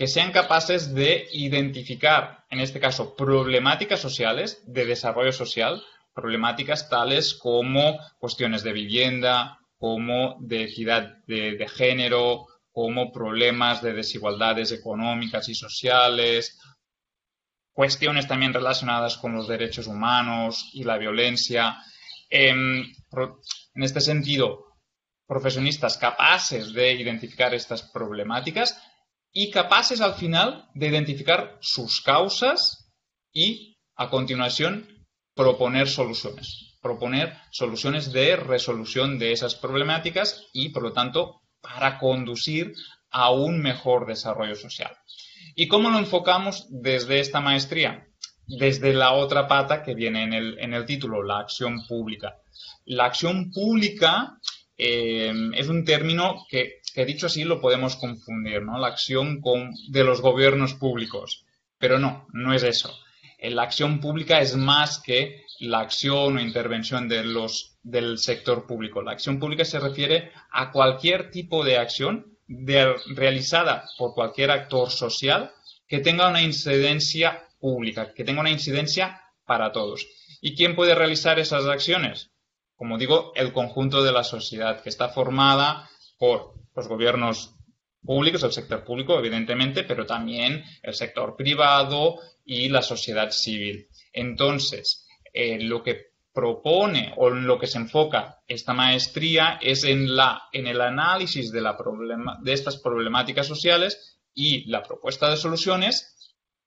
que 0.00 0.06
sean 0.06 0.32
capaces 0.32 0.94
de 0.94 1.28
identificar, 1.32 2.46
en 2.48 2.60
este 2.60 2.80
caso, 2.80 3.14
problemáticas 3.14 4.00
sociales 4.00 4.62
de 4.64 4.86
desarrollo 4.86 5.30
social, 5.30 5.84
problemáticas 6.14 6.88
tales 6.88 7.34
como 7.34 7.98
cuestiones 8.18 8.62
de 8.62 8.72
vivienda, 8.72 9.58
como 9.76 10.38
de 10.40 10.62
equidad 10.64 11.18
de, 11.26 11.68
género, 11.68 12.46
como 12.72 13.12
problemas 13.12 13.82
de 13.82 13.92
desigualdades 13.92 14.72
económicas 14.72 15.50
y 15.50 15.54
sociales, 15.54 16.58
cuestiones 17.70 18.26
también 18.26 18.54
relacionadas 18.54 19.18
con 19.18 19.34
los 19.34 19.48
derechos 19.48 19.86
humanos 19.86 20.70
y 20.72 20.84
la 20.84 20.96
violencia. 20.96 21.76
Em, 22.30 22.90
en 23.74 23.82
este 23.82 24.00
sentido, 24.00 24.64
profesionistas 25.26 25.98
capaces 25.98 26.72
de 26.72 26.94
identificar 26.94 27.52
estas 27.52 27.82
problemáticas 27.82 28.80
y 29.32 29.50
capaces 29.50 30.00
al 30.00 30.14
final 30.14 30.68
de 30.74 30.88
identificar 30.88 31.58
sus 31.60 32.00
causas 32.00 32.90
y 33.32 33.78
a 33.96 34.10
continuación 34.10 35.06
proponer 35.34 35.88
soluciones. 35.88 36.78
Proponer 36.82 37.36
soluciones 37.50 38.12
de 38.12 38.36
resolución 38.36 39.18
de 39.18 39.32
esas 39.32 39.54
problemáticas 39.54 40.46
y, 40.52 40.70
por 40.70 40.82
lo 40.82 40.92
tanto, 40.92 41.42
para 41.60 41.98
conducir 41.98 42.72
a 43.10 43.30
un 43.30 43.60
mejor 43.60 44.06
desarrollo 44.06 44.54
social. 44.54 44.96
¿Y 45.54 45.68
cómo 45.68 45.90
lo 45.90 45.98
enfocamos 45.98 46.66
desde 46.70 47.20
esta 47.20 47.40
maestría? 47.40 48.06
Desde 48.46 48.94
la 48.94 49.12
otra 49.12 49.46
pata 49.46 49.82
que 49.82 49.94
viene 49.94 50.24
en 50.24 50.32
el, 50.32 50.58
en 50.58 50.74
el 50.74 50.86
título, 50.86 51.22
la 51.22 51.38
acción 51.38 51.86
pública. 51.86 52.36
La 52.84 53.04
acción 53.04 53.50
pública 53.50 54.38
eh, 54.76 55.32
es 55.54 55.68
un 55.68 55.84
término 55.84 56.46
que 56.48 56.79
que 56.92 57.04
dicho 57.04 57.26
así 57.26 57.44
lo 57.44 57.60
podemos 57.60 57.96
confundir, 57.96 58.62
¿no? 58.62 58.78
La 58.78 58.88
acción 58.88 59.40
de 59.88 60.04
los 60.04 60.20
gobiernos 60.20 60.74
públicos. 60.74 61.44
Pero 61.78 61.98
no, 61.98 62.26
no 62.32 62.52
es 62.52 62.62
eso. 62.62 62.94
Eh, 63.38 63.50
la 63.50 63.62
acción 63.62 64.00
pública 64.00 64.40
es 64.40 64.56
más 64.56 65.00
que 65.00 65.44
la 65.60 65.80
acción 65.80 66.36
o 66.36 66.40
intervención 66.40 67.08
de 67.08 67.24
los, 67.24 67.78
del 67.82 68.18
sector 68.18 68.66
público. 68.66 69.02
La 69.02 69.12
acción 69.12 69.38
pública 69.38 69.64
se 69.64 69.80
refiere 69.80 70.32
a 70.50 70.70
cualquier 70.72 71.30
tipo 71.30 71.64
de 71.64 71.78
acción 71.78 72.38
realizada 73.14 73.84
por 73.96 74.14
cualquier 74.14 74.50
actor 74.50 74.90
social 74.90 75.52
que 75.86 76.00
tenga 76.00 76.28
una 76.28 76.42
incidencia 76.42 77.46
pública, 77.60 78.12
que 78.12 78.24
tenga 78.24 78.40
una 78.40 78.50
incidencia 78.50 79.22
para 79.44 79.72
todos. 79.72 80.06
¿Y 80.40 80.54
quién 80.56 80.74
puede 80.74 80.94
realizar 80.94 81.38
esas 81.38 81.66
acciones? 81.66 82.30
Como 82.76 82.98
digo, 82.98 83.32
el 83.34 83.52
conjunto 83.52 84.02
de 84.02 84.12
la 84.12 84.24
sociedad, 84.24 84.82
que 84.82 84.88
está 84.88 85.10
formada 85.10 85.88
por 86.18 86.54
los 86.74 86.88
gobiernos 86.88 87.54
públicos, 88.02 88.42
el 88.42 88.52
sector 88.52 88.84
público, 88.84 89.18
evidentemente, 89.18 89.84
pero 89.84 90.06
también 90.06 90.64
el 90.82 90.94
sector 90.94 91.36
privado 91.36 92.18
y 92.44 92.68
la 92.68 92.82
sociedad 92.82 93.30
civil. 93.30 93.88
Entonces, 94.12 95.06
eh, 95.32 95.58
lo 95.60 95.82
que 95.82 96.10
propone 96.32 97.12
o 97.16 97.28
en 97.28 97.46
lo 97.46 97.58
que 97.58 97.66
se 97.66 97.78
enfoca 97.78 98.40
esta 98.46 98.72
maestría 98.72 99.58
es 99.60 99.84
en, 99.84 100.16
la, 100.16 100.42
en 100.52 100.66
el 100.66 100.80
análisis 100.80 101.50
de, 101.50 101.60
la 101.60 101.76
problema, 101.76 102.38
de 102.42 102.52
estas 102.52 102.78
problemáticas 102.78 103.46
sociales 103.46 104.18
y 104.32 104.68
la 104.70 104.82
propuesta 104.82 105.28
de 105.28 105.36
soluciones 105.36 106.16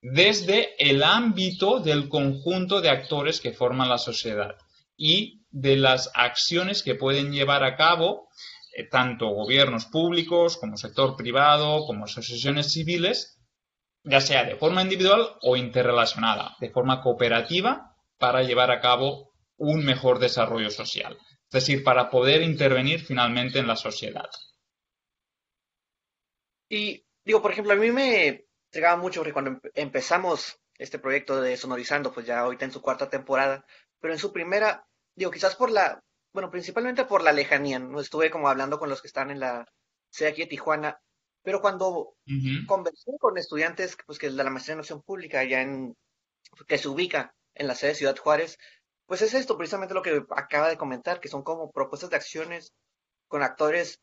desde 0.02 0.74
el 0.78 1.02
ámbito 1.02 1.80
del 1.80 2.10
conjunto 2.10 2.82
de 2.82 2.90
actores 2.90 3.40
que 3.40 3.52
forman 3.52 3.88
la 3.88 3.96
sociedad 3.96 4.56
y 4.98 5.40
de 5.50 5.76
las 5.76 6.10
acciones 6.14 6.82
que 6.82 6.94
pueden 6.94 7.32
llevar 7.32 7.64
a 7.64 7.76
cabo 7.76 8.28
eh, 8.76 8.88
tanto 8.88 9.28
gobiernos 9.28 9.86
públicos 9.86 10.56
como 10.56 10.76
sector 10.76 11.16
privado, 11.16 11.86
como 11.86 12.04
asociaciones 12.04 12.72
civiles, 12.72 13.38
ya 14.02 14.20
sea 14.20 14.44
de 14.44 14.56
forma 14.56 14.82
individual 14.82 15.36
o 15.42 15.56
interrelacionada, 15.56 16.56
de 16.60 16.70
forma 16.70 17.00
cooperativa, 17.00 17.96
para 18.18 18.42
llevar 18.42 18.70
a 18.70 18.80
cabo 18.80 19.32
un 19.56 19.84
mejor 19.84 20.18
desarrollo 20.18 20.70
social. 20.70 21.16
Es 21.44 21.50
decir, 21.50 21.84
para 21.84 22.10
poder 22.10 22.42
intervenir 22.42 23.00
finalmente 23.00 23.60
en 23.60 23.68
la 23.68 23.76
sociedad. 23.76 24.28
Y 26.68 27.06
digo, 27.24 27.40
por 27.40 27.52
ejemplo, 27.52 27.72
a 27.72 27.76
mí 27.76 27.92
me 27.92 28.46
llegaba 28.72 29.00
mucho 29.00 29.20
porque 29.20 29.32
cuando 29.32 29.60
empezamos 29.74 30.58
este 30.76 30.98
proyecto 30.98 31.40
de 31.40 31.56
Sonorizando, 31.56 32.12
pues 32.12 32.26
ya 32.26 32.40
ahorita 32.40 32.64
en 32.64 32.72
su 32.72 32.82
cuarta 32.82 33.08
temporada, 33.08 33.64
pero 34.00 34.12
en 34.12 34.18
su 34.18 34.32
primera, 34.32 34.84
digo, 35.14 35.30
quizás 35.30 35.54
por 35.54 35.70
la 35.70 36.03
bueno, 36.34 36.50
principalmente 36.50 37.04
por 37.04 37.22
la 37.22 37.32
lejanía, 37.32 37.78
¿no? 37.78 38.00
Estuve 38.00 38.30
como 38.30 38.48
hablando 38.48 38.78
con 38.78 38.90
los 38.90 39.00
que 39.00 39.06
están 39.06 39.30
en 39.30 39.38
la 39.38 39.66
sede 40.10 40.30
aquí 40.30 40.42
de 40.42 40.48
Tijuana, 40.48 41.00
pero 41.42 41.60
cuando 41.60 42.16
conversé 42.66 43.12
con 43.20 43.38
estudiantes 43.38 43.96
pues, 44.04 44.18
que 44.18 44.30
de 44.30 44.42
la 44.42 44.50
maestría 44.50 44.74
en 44.74 44.80
acción 44.80 45.02
pública, 45.02 45.44
ya 45.44 45.62
en, 45.62 45.94
que 46.66 46.78
se 46.78 46.88
ubica 46.88 47.34
en 47.54 47.68
la 47.68 47.76
sede 47.76 47.90
de 47.90 47.96
Ciudad 47.96 48.16
Juárez, 48.16 48.58
pues 49.06 49.22
es 49.22 49.32
esto 49.34 49.56
precisamente 49.56 49.94
lo 49.94 50.02
que 50.02 50.24
acaba 50.30 50.68
de 50.68 50.76
comentar, 50.76 51.20
que 51.20 51.28
son 51.28 51.44
como 51.44 51.70
propuestas 51.70 52.10
de 52.10 52.16
acciones 52.16 52.72
con 53.28 53.42
actores 53.42 54.00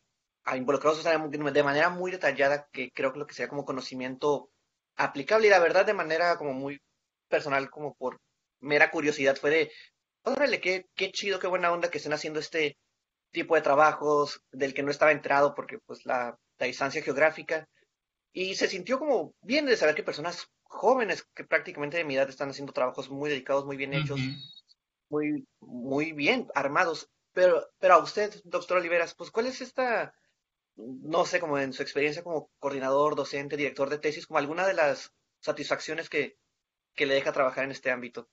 involucrados 0.56 1.04
de 1.04 1.62
manera 1.62 1.90
muy 1.90 2.10
detallada, 2.10 2.66
que 2.72 2.90
creo 2.92 3.12
que 3.12 3.18
lo 3.18 3.26
que 3.26 3.34
sea 3.34 3.48
como 3.48 3.66
conocimiento 3.66 4.48
aplicable 4.96 5.48
y 5.48 5.50
la 5.50 5.58
verdad 5.58 5.84
de 5.84 5.94
manera 5.94 6.38
como 6.38 6.54
muy 6.54 6.80
personal, 7.28 7.68
como 7.68 7.94
por 7.94 8.18
mera 8.60 8.90
curiosidad, 8.90 9.36
fue 9.36 9.50
de, 9.50 9.72
órale, 10.24 10.60
qué, 10.60 10.86
qué 10.94 11.10
chido, 11.10 11.38
qué 11.38 11.46
buena 11.46 11.72
onda 11.72 11.90
que 11.90 11.98
estén 11.98 12.12
haciendo 12.12 12.40
este 12.40 12.76
tipo 13.32 13.54
de 13.54 13.62
trabajos 13.62 14.42
del 14.52 14.74
que 14.74 14.82
no 14.82 14.90
estaba 14.90 15.12
enterado 15.12 15.54
porque 15.54 15.78
pues 15.78 16.04
la, 16.06 16.38
distancia 16.58 17.02
geográfica 17.02 17.68
y 18.32 18.54
se 18.54 18.68
sintió 18.68 19.00
como 19.00 19.34
bien 19.40 19.66
de 19.66 19.76
saber 19.76 19.96
que 19.96 20.04
personas 20.04 20.46
jóvenes 20.62 21.26
que 21.34 21.42
prácticamente 21.42 21.96
de 21.96 22.04
mi 22.04 22.14
edad 22.14 22.28
están 22.28 22.50
haciendo 22.50 22.72
trabajos 22.72 23.10
muy 23.10 23.28
dedicados, 23.28 23.64
muy 23.64 23.76
bien 23.76 23.92
hechos, 23.92 24.20
muy, 25.08 25.44
muy 25.58 26.12
bien 26.12 26.46
armados. 26.54 27.10
Pero, 27.32 27.68
pero 27.80 27.94
a 27.94 27.98
usted, 27.98 28.32
doctor 28.44 28.78
Oliveras, 28.78 29.14
pues 29.16 29.32
¿cuál 29.32 29.46
es 29.46 29.60
esta, 29.60 30.14
no 30.76 31.26
sé, 31.26 31.40
como 31.40 31.58
en 31.58 31.72
su 31.72 31.82
experiencia 31.82 32.22
como 32.22 32.48
coordinador, 32.60 33.16
docente, 33.16 33.56
director 33.56 33.90
de 33.90 33.98
tesis, 33.98 34.28
como 34.28 34.38
alguna 34.38 34.64
de 34.64 34.74
las 34.74 35.12
satisfacciones 35.40 36.08
que, 36.08 36.36
que 36.94 37.06
le 37.06 37.14
deja 37.14 37.32
trabajar 37.32 37.64
en 37.64 37.72
este 37.72 37.90
ámbito? 37.90 38.28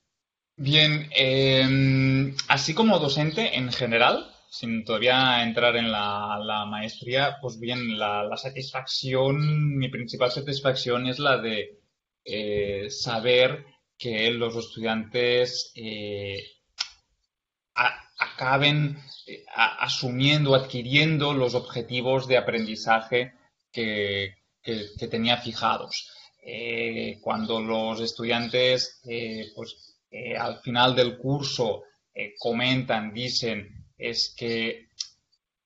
Bien, 0.61 1.07
em, 1.15 2.35
así 2.49 2.73
como 2.73 2.99
docente 2.99 3.57
en 3.57 3.71
general, 3.71 4.29
sin 4.49 4.83
todavía 4.83 5.41
entrar 5.41 5.77
en 5.77 5.89
la, 5.89 6.65
maestría, 6.69 7.37
pues 7.41 7.59
bien, 7.61 7.97
la, 7.97 8.35
satisfacción, 8.35 9.77
mi 9.77 9.87
principal 9.87 10.31
satisfacción 10.31 11.07
es 11.07 11.17
la 11.17 11.37
de 11.37 11.79
eh, 12.25 12.89
saber 12.89 13.65
que 13.97 14.31
los 14.31 14.53
estudiantes 14.57 15.71
eh, 15.75 16.43
acaben 17.73 18.97
eh, 19.27 19.45
asumiendo, 19.79 20.55
adquiriendo 20.55 21.33
los 21.33 21.55
objetivos 21.55 22.27
de 22.27 22.37
aprendizaje 22.37 23.31
que, 23.71 24.35
que 24.61 25.07
tenía 25.07 25.37
fijados. 25.37 26.11
cuando 27.21 27.61
los 27.61 28.01
estudiantes 28.01 29.01
pues, 29.55 29.89
eh, 30.11 30.35
al 30.35 30.59
final 30.61 30.95
del 30.95 31.17
curso 31.17 31.83
eh, 32.13 32.33
comentan, 32.39 33.13
dicen, 33.13 33.85
es 33.97 34.33
que 34.35 34.87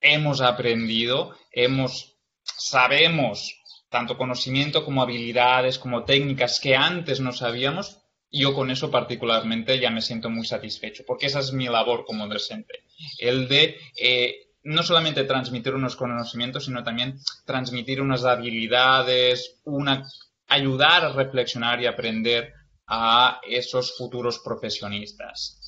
hemos 0.02 0.42
aprendido, 0.42 1.36
hemos, 1.52 2.18
sabemos 2.44 3.60
tanto 3.90 4.18
conocimiento 4.18 4.84
como 4.84 5.02
habilidades, 5.02 5.78
como 5.78 6.04
técnicas 6.04 6.60
que 6.60 6.76
antes 6.76 7.20
no 7.20 7.32
sabíamos, 7.32 8.00
yo 8.32 8.56
con 8.56 8.72
eso 8.72 8.90
particularmente 8.90 9.80
ya 9.80 9.92
me 9.92 10.02
siento 10.02 10.30
muy 10.30 10.46
satisfecho, 10.46 11.04
porque 11.06 11.28
esa 11.28 11.40
es 11.40 11.54
mi 11.54 11.68
labor 11.68 12.04
como 12.04 12.28
docente, 12.28 12.84
el 13.20 13.48
de 13.48 13.78
eh, 13.96 14.48
no 14.64 14.82
solamente 14.82 15.24
transmitir 15.26 15.76
unos 15.76 15.96
conocimientos, 15.96 16.66
sino 16.66 16.84
también 16.84 17.20
transmitir 17.46 18.02
unas 18.02 18.26
habilidades, 18.26 19.60
una, 19.64 20.06
ayudar 20.48 21.06
a 21.06 21.14
reflexionar 21.14 21.82
y 21.82 21.86
aprender 21.86 22.54
a 22.88 23.40
esos 23.48 23.96
futuros 23.98 24.40
profesionistas. 24.40 25.60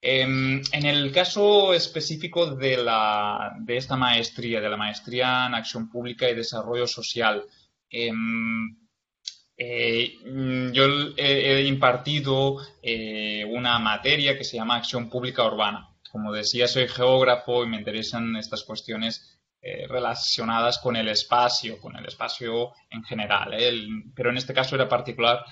Em, 0.00 0.62
en 0.72 0.86
el 0.86 1.10
caso 1.12 1.74
específico 1.74 2.54
de, 2.54 2.76
la, 2.76 3.52
de, 3.60 3.76
esta 3.76 3.96
maestría, 3.96 4.60
de 4.60 4.68
la 4.68 4.76
maestría 4.76 5.46
en 5.46 5.54
acción 5.54 5.90
pública 5.90 6.28
y 6.28 6.34
desarrollo 6.34 6.86
social, 6.86 7.44
em, 7.90 8.76
eh, 9.56 10.14
yo 10.72 10.84
he, 11.16 11.64
impartido 11.66 12.58
eh, 12.80 13.44
una 13.44 13.78
materia 13.80 14.38
que 14.38 14.44
se 14.44 14.56
llama 14.56 14.76
acción 14.76 15.10
pública 15.10 15.44
urbana. 15.44 15.88
Como 16.12 16.32
decía, 16.32 16.68
soy 16.68 16.86
geógrafo 16.88 17.64
y 17.64 17.68
me 17.68 17.78
interesan 17.78 18.36
estas 18.36 18.62
cuestiones 18.62 19.36
eh, 19.60 19.86
relacionadas 19.88 20.78
con 20.78 20.94
el 20.94 21.08
espacio, 21.08 21.80
con 21.80 21.96
el 21.96 22.06
espacio 22.06 22.70
en 22.90 23.02
general. 23.02 23.50
pero 24.14 24.30
en 24.30 24.36
este 24.36 24.54
caso 24.54 24.76
era 24.76 24.88
particular 24.88 25.44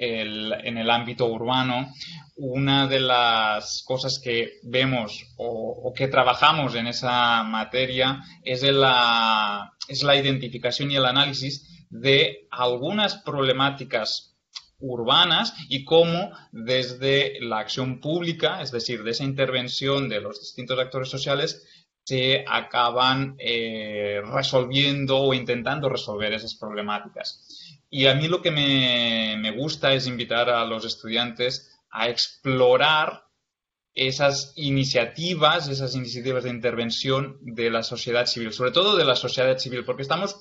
en 0.00 0.78
el 0.78 0.90
ámbito 0.90 1.26
urbano, 1.26 1.92
una 2.40 2.86
de 2.86 3.00
las 3.00 3.82
cosas 3.86 4.18
que 4.18 4.60
vemos 4.62 5.26
o, 5.36 5.92
que 5.94 6.08
trabajamos 6.08 6.74
en 6.74 6.86
esa 6.86 7.42
materia 7.42 8.22
es 8.42 8.62
la, 8.62 9.72
identificación 9.88 10.90
y 10.90 10.96
el 10.96 11.04
análisis 11.04 11.86
de 11.90 12.48
algunas 12.50 13.16
problemáticas 13.16 14.38
urbanas 14.78 15.54
y 15.68 15.84
cómo 15.84 16.30
desde 16.50 17.38
la 17.40 17.58
acción 17.58 18.00
pública, 18.00 18.62
es 18.62 18.70
decir, 18.70 19.02
de 19.02 19.10
esa 19.10 19.24
intervención 19.24 20.08
de 20.08 20.22
los 20.22 20.40
distintos 20.40 20.78
actores 20.78 21.10
sociales, 21.10 21.66
se 22.04 22.42
acaban 22.48 23.36
eh, 23.38 24.22
resolviendo 24.24 25.18
o 25.18 25.34
intentando 25.34 25.90
resolver 25.90 26.32
esas 26.32 26.54
problemáticas. 26.54 27.69
Y 27.90 28.06
a 28.06 28.14
mí 28.14 28.28
lo 28.28 28.40
que 28.40 28.52
me, 28.52 29.50
gusta 29.50 29.92
es 29.92 30.06
invitar 30.06 30.48
a 30.48 30.64
los 30.64 30.84
estudiantes 30.84 31.76
a 31.90 32.08
explorar 32.08 33.24
esas 33.92 34.52
iniciativas, 34.54 35.68
esas 35.68 35.96
iniciativas 35.96 36.44
de 36.44 36.50
intervención 36.50 37.38
de 37.42 37.68
la 37.68 37.82
sociedad 37.82 38.26
civil, 38.26 38.52
sobre 38.52 38.70
todo 38.70 38.96
de 38.96 39.04
la 39.04 39.16
sociedad 39.16 39.58
civil, 39.58 39.84
porque 39.84 40.02
estamos 40.02 40.36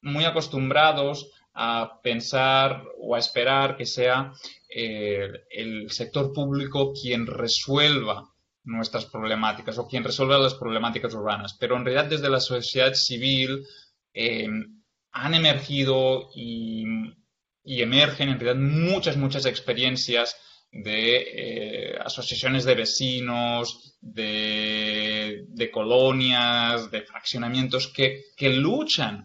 muy 0.00 0.24
acostumbrados 0.24 1.28
a 1.52 2.00
pensar 2.00 2.84
o 3.00 3.16
a 3.16 3.18
esperar 3.18 3.76
que 3.76 3.86
sea 3.86 4.32
eh, 4.68 5.28
el 5.50 5.90
sector 5.90 6.32
público 6.32 6.92
quien 6.92 7.26
resuelva 7.26 8.30
nuestras 8.62 9.06
problemáticas 9.06 9.78
o 9.78 9.88
quien 9.88 10.04
resuelva 10.04 10.38
las 10.38 10.54
problemáticas 10.54 11.12
urbanas. 11.14 11.56
Pero 11.58 11.76
en 11.76 11.84
realidad 11.84 12.08
desde 12.08 12.30
la 12.30 12.40
sociedad 12.40 12.94
civil 12.94 13.66
eh, 14.12 14.48
han 15.14 15.32
emergido 15.34 16.28
y, 16.34 16.84
emergen 17.64 18.28
en 18.28 18.38
realidad 18.38 18.60
muchas, 18.60 19.16
muchas 19.16 19.46
experiencias 19.46 20.36
de 20.70 21.92
eh, 21.92 21.98
asociaciones 22.04 22.64
de 22.64 22.74
vecinos, 22.74 23.96
de, 24.00 25.70
colonias, 25.72 26.90
de 26.90 27.02
fraccionamientos 27.02 27.88
que, 27.88 28.24
luchan 28.50 29.24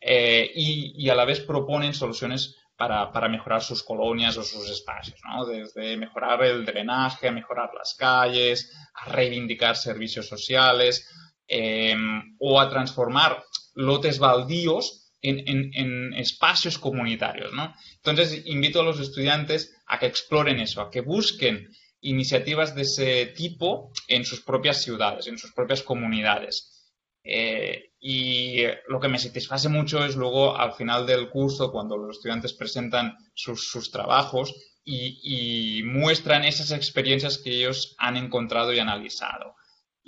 eh, 0.00 0.50
y, 0.54 1.08
a 1.08 1.14
la 1.14 1.24
vez 1.24 1.40
proponen 1.40 1.94
soluciones 1.94 2.56
para, 2.76 3.28
mejorar 3.28 3.62
sus 3.62 3.84
colonias 3.84 4.36
o 4.36 4.42
sus 4.42 4.68
espacios, 4.68 5.20
¿no? 5.24 5.46
desde 5.46 5.96
mejorar 5.96 6.42
el 6.44 6.64
drenaje, 6.64 7.28
a 7.28 7.32
mejorar 7.32 7.70
las 7.78 7.94
calles, 7.94 8.72
a 8.94 9.10
reivindicar 9.10 9.76
servicios 9.76 10.26
sociales 10.26 11.08
eh, 11.46 11.96
o 12.40 12.60
a 12.60 12.68
transformar 12.68 13.44
lotes 13.74 14.18
baldíos 14.18 15.07
en, 15.22 16.14
espacios 16.14 16.78
comunitarios, 16.78 17.52
¿no? 17.52 17.74
Entonces, 17.96 18.42
invito 18.46 18.80
a 18.80 18.84
los 18.84 19.00
estudiantes 19.00 19.74
a 19.86 19.98
que 19.98 20.06
exploren 20.06 20.60
eso, 20.60 20.80
a 20.80 20.90
que 20.90 21.00
busquen 21.00 21.68
iniciativas 22.00 22.74
de 22.74 22.82
ese 22.82 23.26
tipo 23.26 23.92
en 24.06 24.24
sus 24.24 24.40
propias 24.42 24.82
ciudades, 24.82 25.26
en 25.26 25.38
sus 25.38 25.52
propias 25.52 25.82
comunidades. 25.82 26.78
Eh, 27.24 27.92
y 28.00 28.62
lo 28.88 29.00
que 29.00 29.08
me 29.08 29.18
satisface 29.18 29.68
mucho 29.68 30.04
es 30.04 30.14
luego 30.14 30.56
al 30.56 30.72
final 30.74 31.06
del 31.06 31.28
curso, 31.28 31.72
cuando 31.72 31.96
los 31.96 32.16
estudiantes 32.16 32.52
presentan 32.52 33.16
sus, 33.34 33.90
trabajos 33.90 34.54
y, 34.84 35.82
muestran 35.84 36.44
esas 36.44 36.70
experiencias 36.70 37.38
que 37.38 37.50
ellos 37.50 37.96
han 37.98 38.16
encontrado 38.16 38.72
y 38.72 38.78
analizado. 38.78 39.54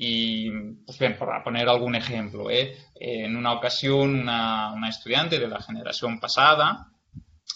Y, 0.02 0.50
pues 0.86 0.98
bien, 0.98 1.18
para 1.18 1.44
poner 1.44 1.68
algún 1.68 1.94
ejemplo, 1.94 2.50
¿eh? 2.50 2.74
en 2.94 3.36
una 3.36 3.52
ocasión 3.52 4.20
una, 4.20 4.88
estudiante 4.88 5.38
de 5.38 5.46
la 5.46 5.60
generación 5.60 6.18
pasada, 6.18 6.90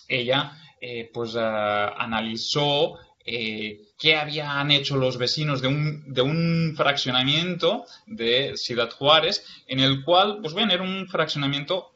ella 0.09 0.53
eh, 0.79 1.11
pues 1.11 1.37
ah, 1.37 1.95
analizó 1.97 2.99
eh, 3.25 3.81
qué 3.99 4.17
habían 4.17 4.71
hecho 4.73 4.99
los 4.99 5.17
vecinos 5.17 5.63
de 5.63 5.69
un, 5.69 6.13
de 6.13 6.21
un, 6.21 6.75
fraccionamiento 6.77 7.87
de 8.07 8.59
Ciudad 8.59 8.91
Juárez, 8.91 9.43
en 9.67 9.81
el 9.81 10.05
cual, 10.05 10.41
pues 10.43 10.53
bien, 10.53 10.71
era 10.71 10.83
un 10.83 11.09
fraccionamiento 11.09 11.93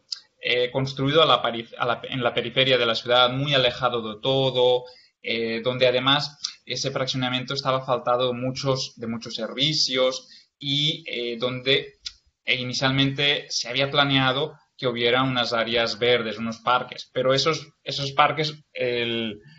construido 0.72 1.22
en 1.24 2.22
la 2.22 2.32
periferia 2.32 2.78
de 2.78 2.86
la 2.86 2.94
ciudad, 2.94 3.28
muy 3.28 3.52
alejado 3.52 4.14
de 4.14 4.20
todo, 4.22 4.84
donde 5.62 5.86
además 5.86 6.38
ese 6.64 6.90
fraccionamiento 6.90 7.54
estaba 7.54 7.84
faltado 7.84 8.32
muchos, 8.32 8.94
de 8.96 9.08
muchos 9.08 9.34
servicios, 9.34 10.28
y 10.58 11.04
eh, 11.06 11.36
donde 11.38 11.94
inicialmente 12.46 13.46
se 13.48 13.68
había 13.68 13.90
planeado 13.90 14.54
que 14.76 14.86
hubiera 14.86 15.22
unas 15.22 15.52
áreas 15.52 15.98
verdes, 15.98 16.38
unos 16.38 16.60
parques, 16.60 17.10
pero 17.12 17.34
esos, 17.34 17.68
esos 17.82 18.12
parques 18.12 18.54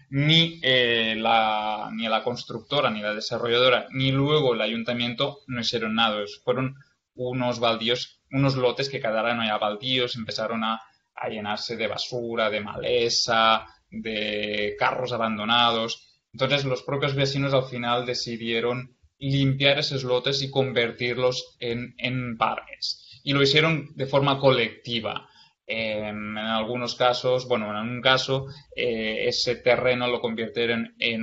ni, 0.09 0.59
eh, 0.63 1.15
la, 1.17 1.89
ni 1.93 2.07
la 2.07 2.23
constructora, 2.23 2.89
ni 2.89 3.01
la 3.01 3.13
desarrolladora, 3.13 3.87
ni 3.91 4.11
luego 4.11 4.53
el 4.53 4.61
ayuntamiento 4.61 5.39
no 5.47 5.59
hicieron 5.59 5.95
nada. 5.95 6.23
Fueron 6.43 6.75
unos 7.15 7.59
baldíos, 7.59 8.21
unos 8.31 8.55
lotes 8.55 8.89
que 8.89 9.01
quedaron 9.01 9.41
allá 9.41 9.57
baldíos, 9.57 10.15
empezaron 10.15 10.63
a, 10.63 10.81
a 11.15 11.29
llenarse 11.29 11.75
de 11.75 11.87
basura, 11.87 12.49
de 12.49 12.61
maleza, 12.61 13.65
de 13.89 14.75
carros 14.79 15.11
abandonados. 15.11 16.21
Entonces 16.31 16.63
los 16.63 16.83
propios 16.83 17.13
vecinos 17.13 17.53
al 17.53 17.65
final 17.65 18.05
decidieron 18.05 18.95
limpiar 19.19 19.79
esos 19.79 20.03
lotes 20.03 20.41
y 20.41 20.49
convertirlos 20.49 21.57
en, 21.59 22.37
parques. 22.37 23.19
Y 23.23 23.33
lo 23.33 23.43
hicieron 23.43 23.89
de 23.95 24.05
forma 24.05 24.39
colectiva. 24.39 25.29
Em, 25.67 26.37
en 26.37 26.45
algunos 26.45 26.95
casos, 26.95 27.47
bueno, 27.47 27.69
en 27.69 27.89
un 27.89 28.01
caso, 28.01 28.47
eh, 28.75 29.27
ese 29.27 29.57
terreno 29.57 30.07
lo 30.07 30.19
convirtieron 30.19 30.95
en, 30.97 31.21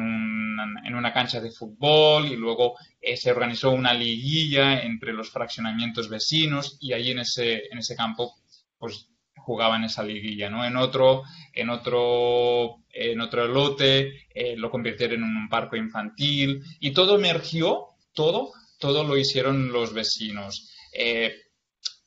en, 0.85 0.95
una 0.95 1.13
cancha 1.13 1.41
de 1.41 1.51
fútbol 1.51 2.27
y 2.27 2.37
luego 2.37 2.75
eh, 3.01 3.17
se 3.17 3.33
organizó 3.33 3.73
una 3.73 3.93
liguilla 3.93 4.83
entre 4.83 5.13
los 5.13 5.31
fraccionamientos 5.31 6.09
vecinos 6.09 6.79
y 6.81 6.93
allí 6.93 7.11
en 7.11 7.21
ese, 7.21 7.65
en 7.73 7.79
ese 7.79 7.97
campo, 7.97 8.35
pues 8.79 9.09
jugaban 9.47 9.85
esa 9.85 10.03
liguilla, 10.03 10.51
¿no? 10.51 10.65
En 10.65 10.77
otro, 10.77 11.23
en 11.53 11.71
otro, 11.71 12.83
en 12.97 13.21
otro 13.21 13.47
lote 13.47 14.27
eh, 14.35 14.57
lo 14.57 14.71
convirtieron 14.71 15.23
en 15.23 15.37
un 15.37 15.49
parque 15.49 15.77
infantil 15.77 16.63
y 16.81 16.93
todo 16.93 17.17
emergió, 17.17 17.89
todo, 18.15 18.53
todo 18.79 19.05
lo 19.05 19.17
hicieron 19.17 19.73
los 19.73 19.93
vecinos. 19.93 20.73
Eh, 20.93 21.35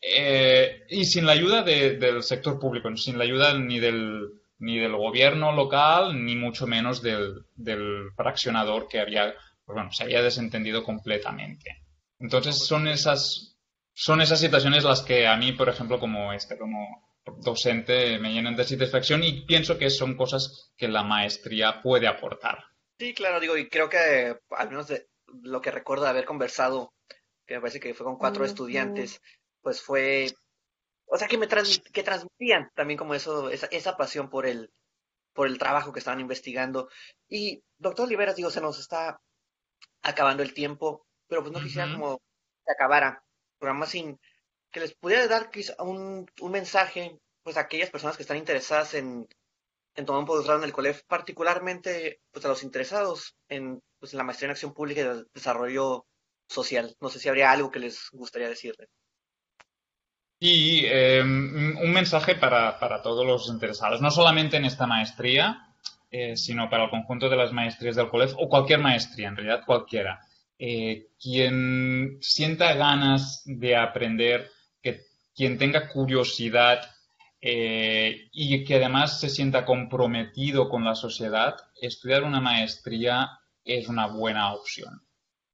eh, 0.01 0.83
y 0.89 1.05
sin 1.05 1.25
la 1.25 1.33
ayuda 1.33 1.61
del 1.61 2.23
sector 2.23 2.59
público, 2.59 2.95
sin 2.95 3.17
la 3.17 3.25
ayuda 3.25 3.57
ni 3.57 3.79
del, 3.79 4.29
ni 4.57 4.79
del 4.79 4.95
gobierno 4.95 5.51
local, 5.51 6.25
ni 6.25 6.35
mucho 6.35 6.65
menos 6.65 7.01
del, 7.01 7.45
del 7.55 8.11
fraccionador 8.15 8.87
que 8.87 8.99
había, 8.99 9.33
pues 9.65 9.75
bueno, 9.75 9.91
se 9.91 10.03
había 10.03 10.23
desentendido 10.23 10.83
completamente. 10.83 11.83
Entonces 12.17 12.65
son 12.65 12.87
esas, 12.87 13.57
son 13.93 14.21
esas 14.21 14.39
situaciones 14.39 14.83
las 14.83 15.01
que 15.01 15.27
a 15.27 15.37
mí, 15.37 15.51
por 15.51 15.69
ejemplo, 15.69 15.99
como 15.99 16.33
este, 16.33 16.57
como 16.57 17.08
docente 17.37 18.17
me 18.19 18.33
llenan 18.33 18.55
de 18.55 18.63
satisfacción 18.63 19.23
y 19.23 19.45
pienso 19.45 19.77
que 19.77 19.89
son 19.89 20.15
cosas 20.15 20.71
que 20.77 20.87
la 20.87 21.03
maestría 21.03 21.81
puede 21.81 22.07
aportar. 22.07 22.63
Sí, 22.97 23.13
claro, 23.13 23.39
digo, 23.39 23.57
y 23.57 23.69
creo 23.69 23.89
que 23.89 24.37
al 24.49 24.69
menos 24.69 24.87
de 24.87 25.07
lo 25.41 25.61
que 25.61 25.71
recuerdo 25.71 26.03
de 26.03 26.09
haber 26.09 26.25
conversado, 26.25 26.93
que 27.45 27.55
me 27.55 27.61
parece 27.61 27.79
que 27.79 27.93
fue 27.93 28.05
con 28.05 28.17
cuatro 28.17 28.45
estudiantes, 28.45 29.21
pues 29.61 29.81
fue, 29.81 30.31
o 31.05 31.17
sea, 31.17 31.27
que 31.27 31.37
me 31.37 31.47
que 31.47 32.03
transmitían 32.03 32.69
también 32.75 32.97
como 32.97 33.13
eso, 33.13 33.49
esa, 33.49 33.67
esa 33.67 33.97
pasión 33.97 34.29
por 34.29 34.45
el, 34.45 34.71
por 35.33 35.47
el 35.47 35.57
trabajo 35.57 35.93
que 35.93 35.99
estaban 35.99 36.19
investigando. 36.19 36.89
Y, 37.27 37.63
doctor 37.77 38.05
Oliveras, 38.05 38.35
digo, 38.35 38.49
se 38.49 38.61
nos 38.61 38.79
está 38.79 39.19
acabando 40.01 40.43
el 40.43 40.53
tiempo, 40.53 41.05
pero 41.27 41.41
pues 41.41 41.53
no 41.53 41.61
quisiera 41.61 41.91
como 41.91 42.17
que 42.17 42.71
acabara, 42.71 43.23
programa 43.57 43.85
sin 43.85 44.19
que 44.71 44.79
les 44.79 44.93
pudiera 44.93 45.27
dar 45.27 45.49
un, 45.79 46.25
un 46.41 46.51
mensaje 46.51 47.17
pues 47.43 47.57
aquellas 47.57 47.89
personas 47.89 48.15
que 48.15 48.23
están 48.23 48.37
interesadas 48.37 48.93
en, 48.93 49.27
en 49.95 50.05
tomar 50.05 50.21
un 50.21 50.25
posgrado 50.25 50.59
en 50.59 50.65
el 50.65 50.73
COLEF, 50.73 51.03
particularmente 51.07 52.19
pues 52.31 52.45
a 52.45 52.49
los 52.49 52.63
interesados 52.63 53.35
en, 53.47 53.81
pues, 53.99 54.13
en 54.13 54.17
la 54.17 54.23
maestría 54.23 54.47
en 54.47 54.51
acción 54.51 54.73
pública 54.73 55.01
y 55.01 55.23
desarrollo 55.33 56.05
social. 56.47 56.95
No 56.99 57.09
sé 57.09 57.19
si 57.19 57.29
habría 57.29 57.51
algo 57.51 57.71
que 57.71 57.79
les 57.79 58.09
gustaría 58.11 58.49
decirle. 58.49 58.87
Y 60.39 60.85
em, 60.85 61.77
un 61.77 61.91
mensaje 61.91 62.35
para, 62.35 62.79
para, 62.79 63.01
todos 63.01 63.25
los 63.25 63.49
interesados, 63.49 64.01
no 64.01 64.09
solamente 64.09 64.55
en 64.55 64.63
esta 64.63 64.87
maestría, 64.87 65.75
eh, 66.09 66.37
sino 66.37 66.69
para 66.69 66.85
el 66.85 66.89
conjunto 66.89 67.29
de 67.29 67.35
las 67.35 67.51
maestrías 67.51 67.97
del 67.97 68.09
colegio 68.09 68.37
o 68.37 68.47
cualquier 68.47 68.79
maestría, 68.79 69.27
en 69.27 69.35
realidad 69.35 69.63
cualquiera. 69.65 70.21
Eh, 70.57 71.09
quien 71.21 72.17
sienta 72.21 72.73
ganas 72.73 73.43
de 73.45 73.75
aprender, 73.75 74.49
quien 75.39 75.57
tenga 75.57 75.87
curiosidad 75.87 76.81
eh, 77.39 78.27
y 78.33 78.65
que 78.65 78.75
además 78.75 79.21
se 79.21 79.29
sienta 79.29 79.63
comprometido 79.63 80.67
con 80.67 80.83
la 80.83 80.95
sociedad, 80.95 81.55
estudiar 81.81 82.25
una 82.25 82.41
maestría 82.41 83.39
es 83.63 83.87
una 83.87 84.07
buena 84.07 84.53
opción. 84.53 85.07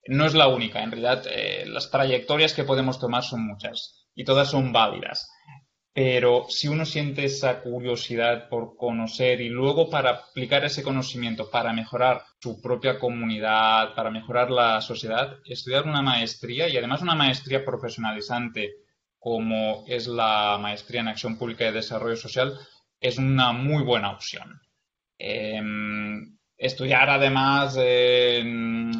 No 0.07 0.25
es 0.25 0.33
la 0.33 0.47
única, 0.47 0.81
en 0.81 0.89
realidad 0.89 1.23
las 1.67 1.91
trayectorias 1.91 2.53
que 2.53 2.63
podemos 2.63 2.99
tomar 2.99 3.21
son 3.21 3.45
muchas 3.45 4.07
y 4.15 4.23
todas 4.23 4.49
son 4.49 4.73
válidas. 4.73 5.29
Pero 5.93 6.47
si 6.49 6.67
uno 6.67 6.83
siente 6.87 7.25
esa 7.25 7.61
curiosidad 7.61 8.49
por 8.49 8.77
conocer 8.77 9.39
y 9.39 9.49
luego 9.49 9.91
para 9.91 10.09
aplicar 10.09 10.65
ese 10.65 10.81
conocimiento 10.81 11.51
para 11.51 11.73
mejorar 11.73 12.23
su 12.41 12.59
propia 12.59 12.97
comunidad, 12.97 13.93
para 13.93 14.09
mejorar 14.09 14.49
la 14.49 14.81
sociedad, 14.81 15.37
estudiar 15.45 15.85
una 15.85 16.01
maestría 16.01 16.67
y 16.69 16.75
además 16.75 17.03
una 17.03 17.13
maestría 17.13 17.63
profesionalizante 17.63 18.84
como 19.25 19.83
es 19.87 20.05
la 20.05 20.59
maestría 20.61 21.01
en 21.01 21.07
acción 21.07 21.35
pública 21.35 21.67
y 21.67 21.73
desarrollo 21.73 22.15
social 22.15 22.59
es 22.99 23.17
una 23.17 23.53
muy 23.53 23.81
buena 23.81 24.11
opción. 24.11 24.61
Em, 25.17 26.37
estudiar 26.55 27.09
además 27.09 27.75
en, 27.79 28.91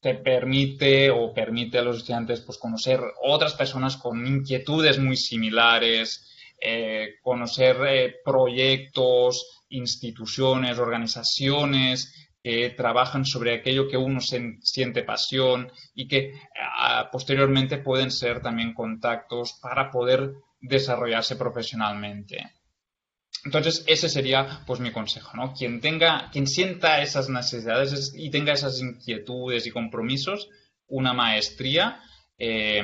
te 0.00 0.14
permite 0.14 1.10
o 1.10 1.34
permite 1.34 1.76
a 1.76 1.82
los 1.82 1.98
estudiantes 1.98 2.40
pues, 2.40 2.56
conocer 2.56 2.98
otras 3.22 3.52
personas 3.52 3.98
con 3.98 4.26
inquietudes 4.26 4.98
muy 4.98 5.18
similares, 5.18 6.26
eh, 6.58 7.16
conocer 7.20 7.76
eh, 7.86 8.14
proyectos, 8.24 9.64
instituciones, 9.68 10.78
organizaciones 10.78 12.29
que 12.42 12.70
trabajan 12.70 13.24
sobre 13.24 13.54
aquello 13.54 13.88
que 13.88 13.96
uno 13.96 14.20
siente 14.20 15.02
pasión 15.02 15.70
y 15.94 16.08
que 16.08 16.32
ah, 16.78 17.08
posteriormente 17.12 17.78
pueden 17.78 18.10
ser 18.10 18.40
también 18.40 18.72
contactos 18.72 19.58
para 19.60 19.90
poder 19.90 20.32
desarrollarse 20.60 21.36
profesionalmente. 21.36 22.50
Entonces, 23.44 23.84
ese 23.86 24.08
sería 24.08 24.62
pues 24.66 24.80
mi 24.80 24.90
consejo, 24.90 25.36
¿no? 25.36 25.54
Quien 25.54 25.80
tenga, 25.80 26.30
quien 26.30 26.46
sienta 26.46 27.00
esas 27.00 27.28
necesidades 27.28 28.12
y 28.14 28.30
tenga 28.30 28.52
esas 28.52 28.80
inquietudes 28.80 29.66
y 29.66 29.70
compromisos, 29.70 30.48
una 30.86 31.14
maestría 31.14 32.02
eh, 32.36 32.82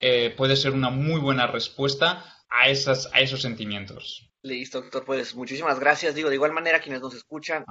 eh, 0.00 0.34
puede 0.36 0.56
ser 0.56 0.72
una 0.72 0.90
muy 0.90 1.20
buena 1.20 1.46
respuesta 1.46 2.24
a, 2.50 2.68
esas, 2.68 3.10
a 3.14 3.20
esos 3.20 3.40
sentimientos. 3.40 4.30
Listo, 4.46 4.80
doctor. 4.80 5.04
Pues 5.04 5.34
muchísimas 5.34 5.80
gracias. 5.80 6.14
Digo, 6.14 6.28
de 6.28 6.36
igual 6.36 6.52
manera, 6.52 6.80
quienes 6.80 7.00
nos 7.00 7.14
escuchan, 7.14 7.64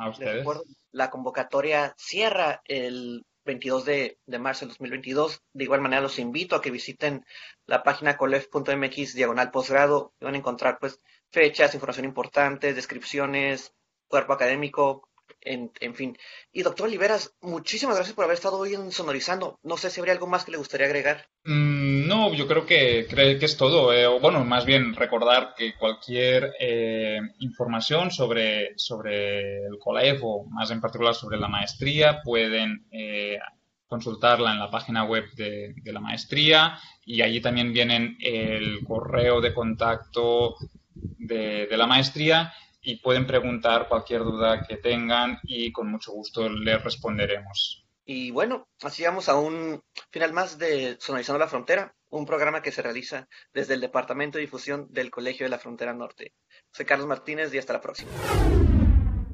la 0.91 1.09
convocatoria 1.09 1.95
cierra 1.97 2.61
el 2.65 3.25
22 3.45 3.85
de, 3.85 4.17
marzo 4.39 4.61
del 4.65 4.69
2022. 4.69 5.41
De 5.53 5.63
igual 5.63 5.81
manera, 5.81 6.01
los 6.01 6.19
invito 6.19 6.55
a 6.55 6.61
que 6.61 6.71
visiten 6.71 7.25
la 7.65 7.81
página 7.81 8.17
colef.mx 8.17 9.13
diagonal 9.13 9.51
posgrado. 9.51 10.13
Van 10.19 10.35
a 10.35 10.37
encontrar, 10.37 10.77
pues, 10.79 10.99
fechas, 11.31 11.73
información 11.73 12.05
importante, 12.05 12.73
descripciones, 12.73 13.73
cuerpo 14.07 14.33
académico, 14.33 15.09
en, 15.45 15.95
fin. 15.95 16.17
Y 16.51 16.63
doctor 16.63 16.87
Oliveras, 16.87 17.35
muchísimas 17.41 17.95
gracias 17.95 18.15
por 18.15 18.25
haber 18.25 18.35
estado 18.35 18.57
hoy 18.57 18.73
en 18.73 18.91
Sonorizando. 18.91 19.59
No 19.63 19.77
sé 19.77 19.89
si 19.89 19.99
habría 19.99 20.13
algo 20.13 20.27
más 20.27 20.43
que 20.43 20.51
le 20.51 20.57
gustaría 20.57 20.87
agregar. 20.87 21.27
Mm, 21.43 22.07
no, 22.07 22.33
yo 22.33 22.47
creo 22.47 22.65
que, 22.65 23.07
es 23.09 23.57
todo. 23.57 23.93
Eh, 23.93 24.07
bueno, 24.19 24.43
más 24.43 24.65
bien 24.65 24.95
recordar 24.95 25.53
que 25.57 25.75
cualquier 25.75 26.53
eh, 26.59 27.19
información 27.39 28.11
sobre, 28.11 28.77
sobre 28.77 29.65
el 29.65 29.77
COLEF 29.79 30.19
o 30.23 30.45
más 30.49 30.71
en 30.71 30.81
particular 30.81 31.15
sobre 31.15 31.37
la 31.37 31.47
maestría 31.47 32.21
pueden 32.23 32.87
eh, 32.91 33.39
consultarla 33.87 34.51
en 34.51 34.59
la 34.59 34.71
página 34.71 35.03
web 35.03 35.25
de, 35.35 35.73
de 35.75 35.93
la 35.93 35.99
maestría 35.99 36.79
y 37.05 37.21
allí 37.21 37.39
también 37.39 37.71
vienen 37.71 38.17
el 38.19 38.83
correo 38.83 39.41
de 39.41 39.53
contacto 39.53 40.55
de, 40.95 41.77
la 41.77 41.87
maestría 41.87 42.53
y 42.85 42.97
pueden 42.97 43.25
preguntar 43.25 43.87
cualquier 43.89 44.23
duda 44.23 44.61
que 44.61 44.77
tengan 44.77 45.39
y 45.43 45.71
con 45.71 45.89
mucho 45.89 46.11
gusto 46.11 46.47
les 46.47 46.81
responderemos. 46.83 47.83
Y 48.05 48.29
bueno, 48.29 48.67
así 48.83 49.03
vamos 49.03 49.27
a 49.27 49.35
un 49.35 49.81
final 50.11 50.31
más 50.31 50.59
de 50.59 50.95
Sonorizando 50.99 51.39
la 51.39 51.47
Frontera, 51.47 51.95
un 52.09 52.27
programa 52.27 52.61
que 52.61 52.71
se 52.71 52.83
realiza 52.83 53.27
desde 53.51 53.73
el 53.73 53.81
Departamento 53.81 54.37
de 54.37 54.43
Difusión 54.43 54.87
del 54.91 55.09
Colegio 55.09 55.47
de 55.47 55.49
la 55.49 55.57
Frontera 55.57 55.93
Norte. 55.93 56.33
Soy 56.71 56.85
Carlos 56.85 57.07
Martínez 57.07 57.51
y 57.53 57.57
hasta 57.57 57.73
la 57.73 57.81
próxima. 57.81 58.11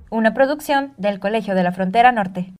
Una 0.10 0.34
producción 0.34 0.94
del 0.98 1.20
Colegio 1.20 1.54
de 1.54 1.64
la 1.64 1.74
Frontera 1.74 2.14
Norte. 2.14 2.54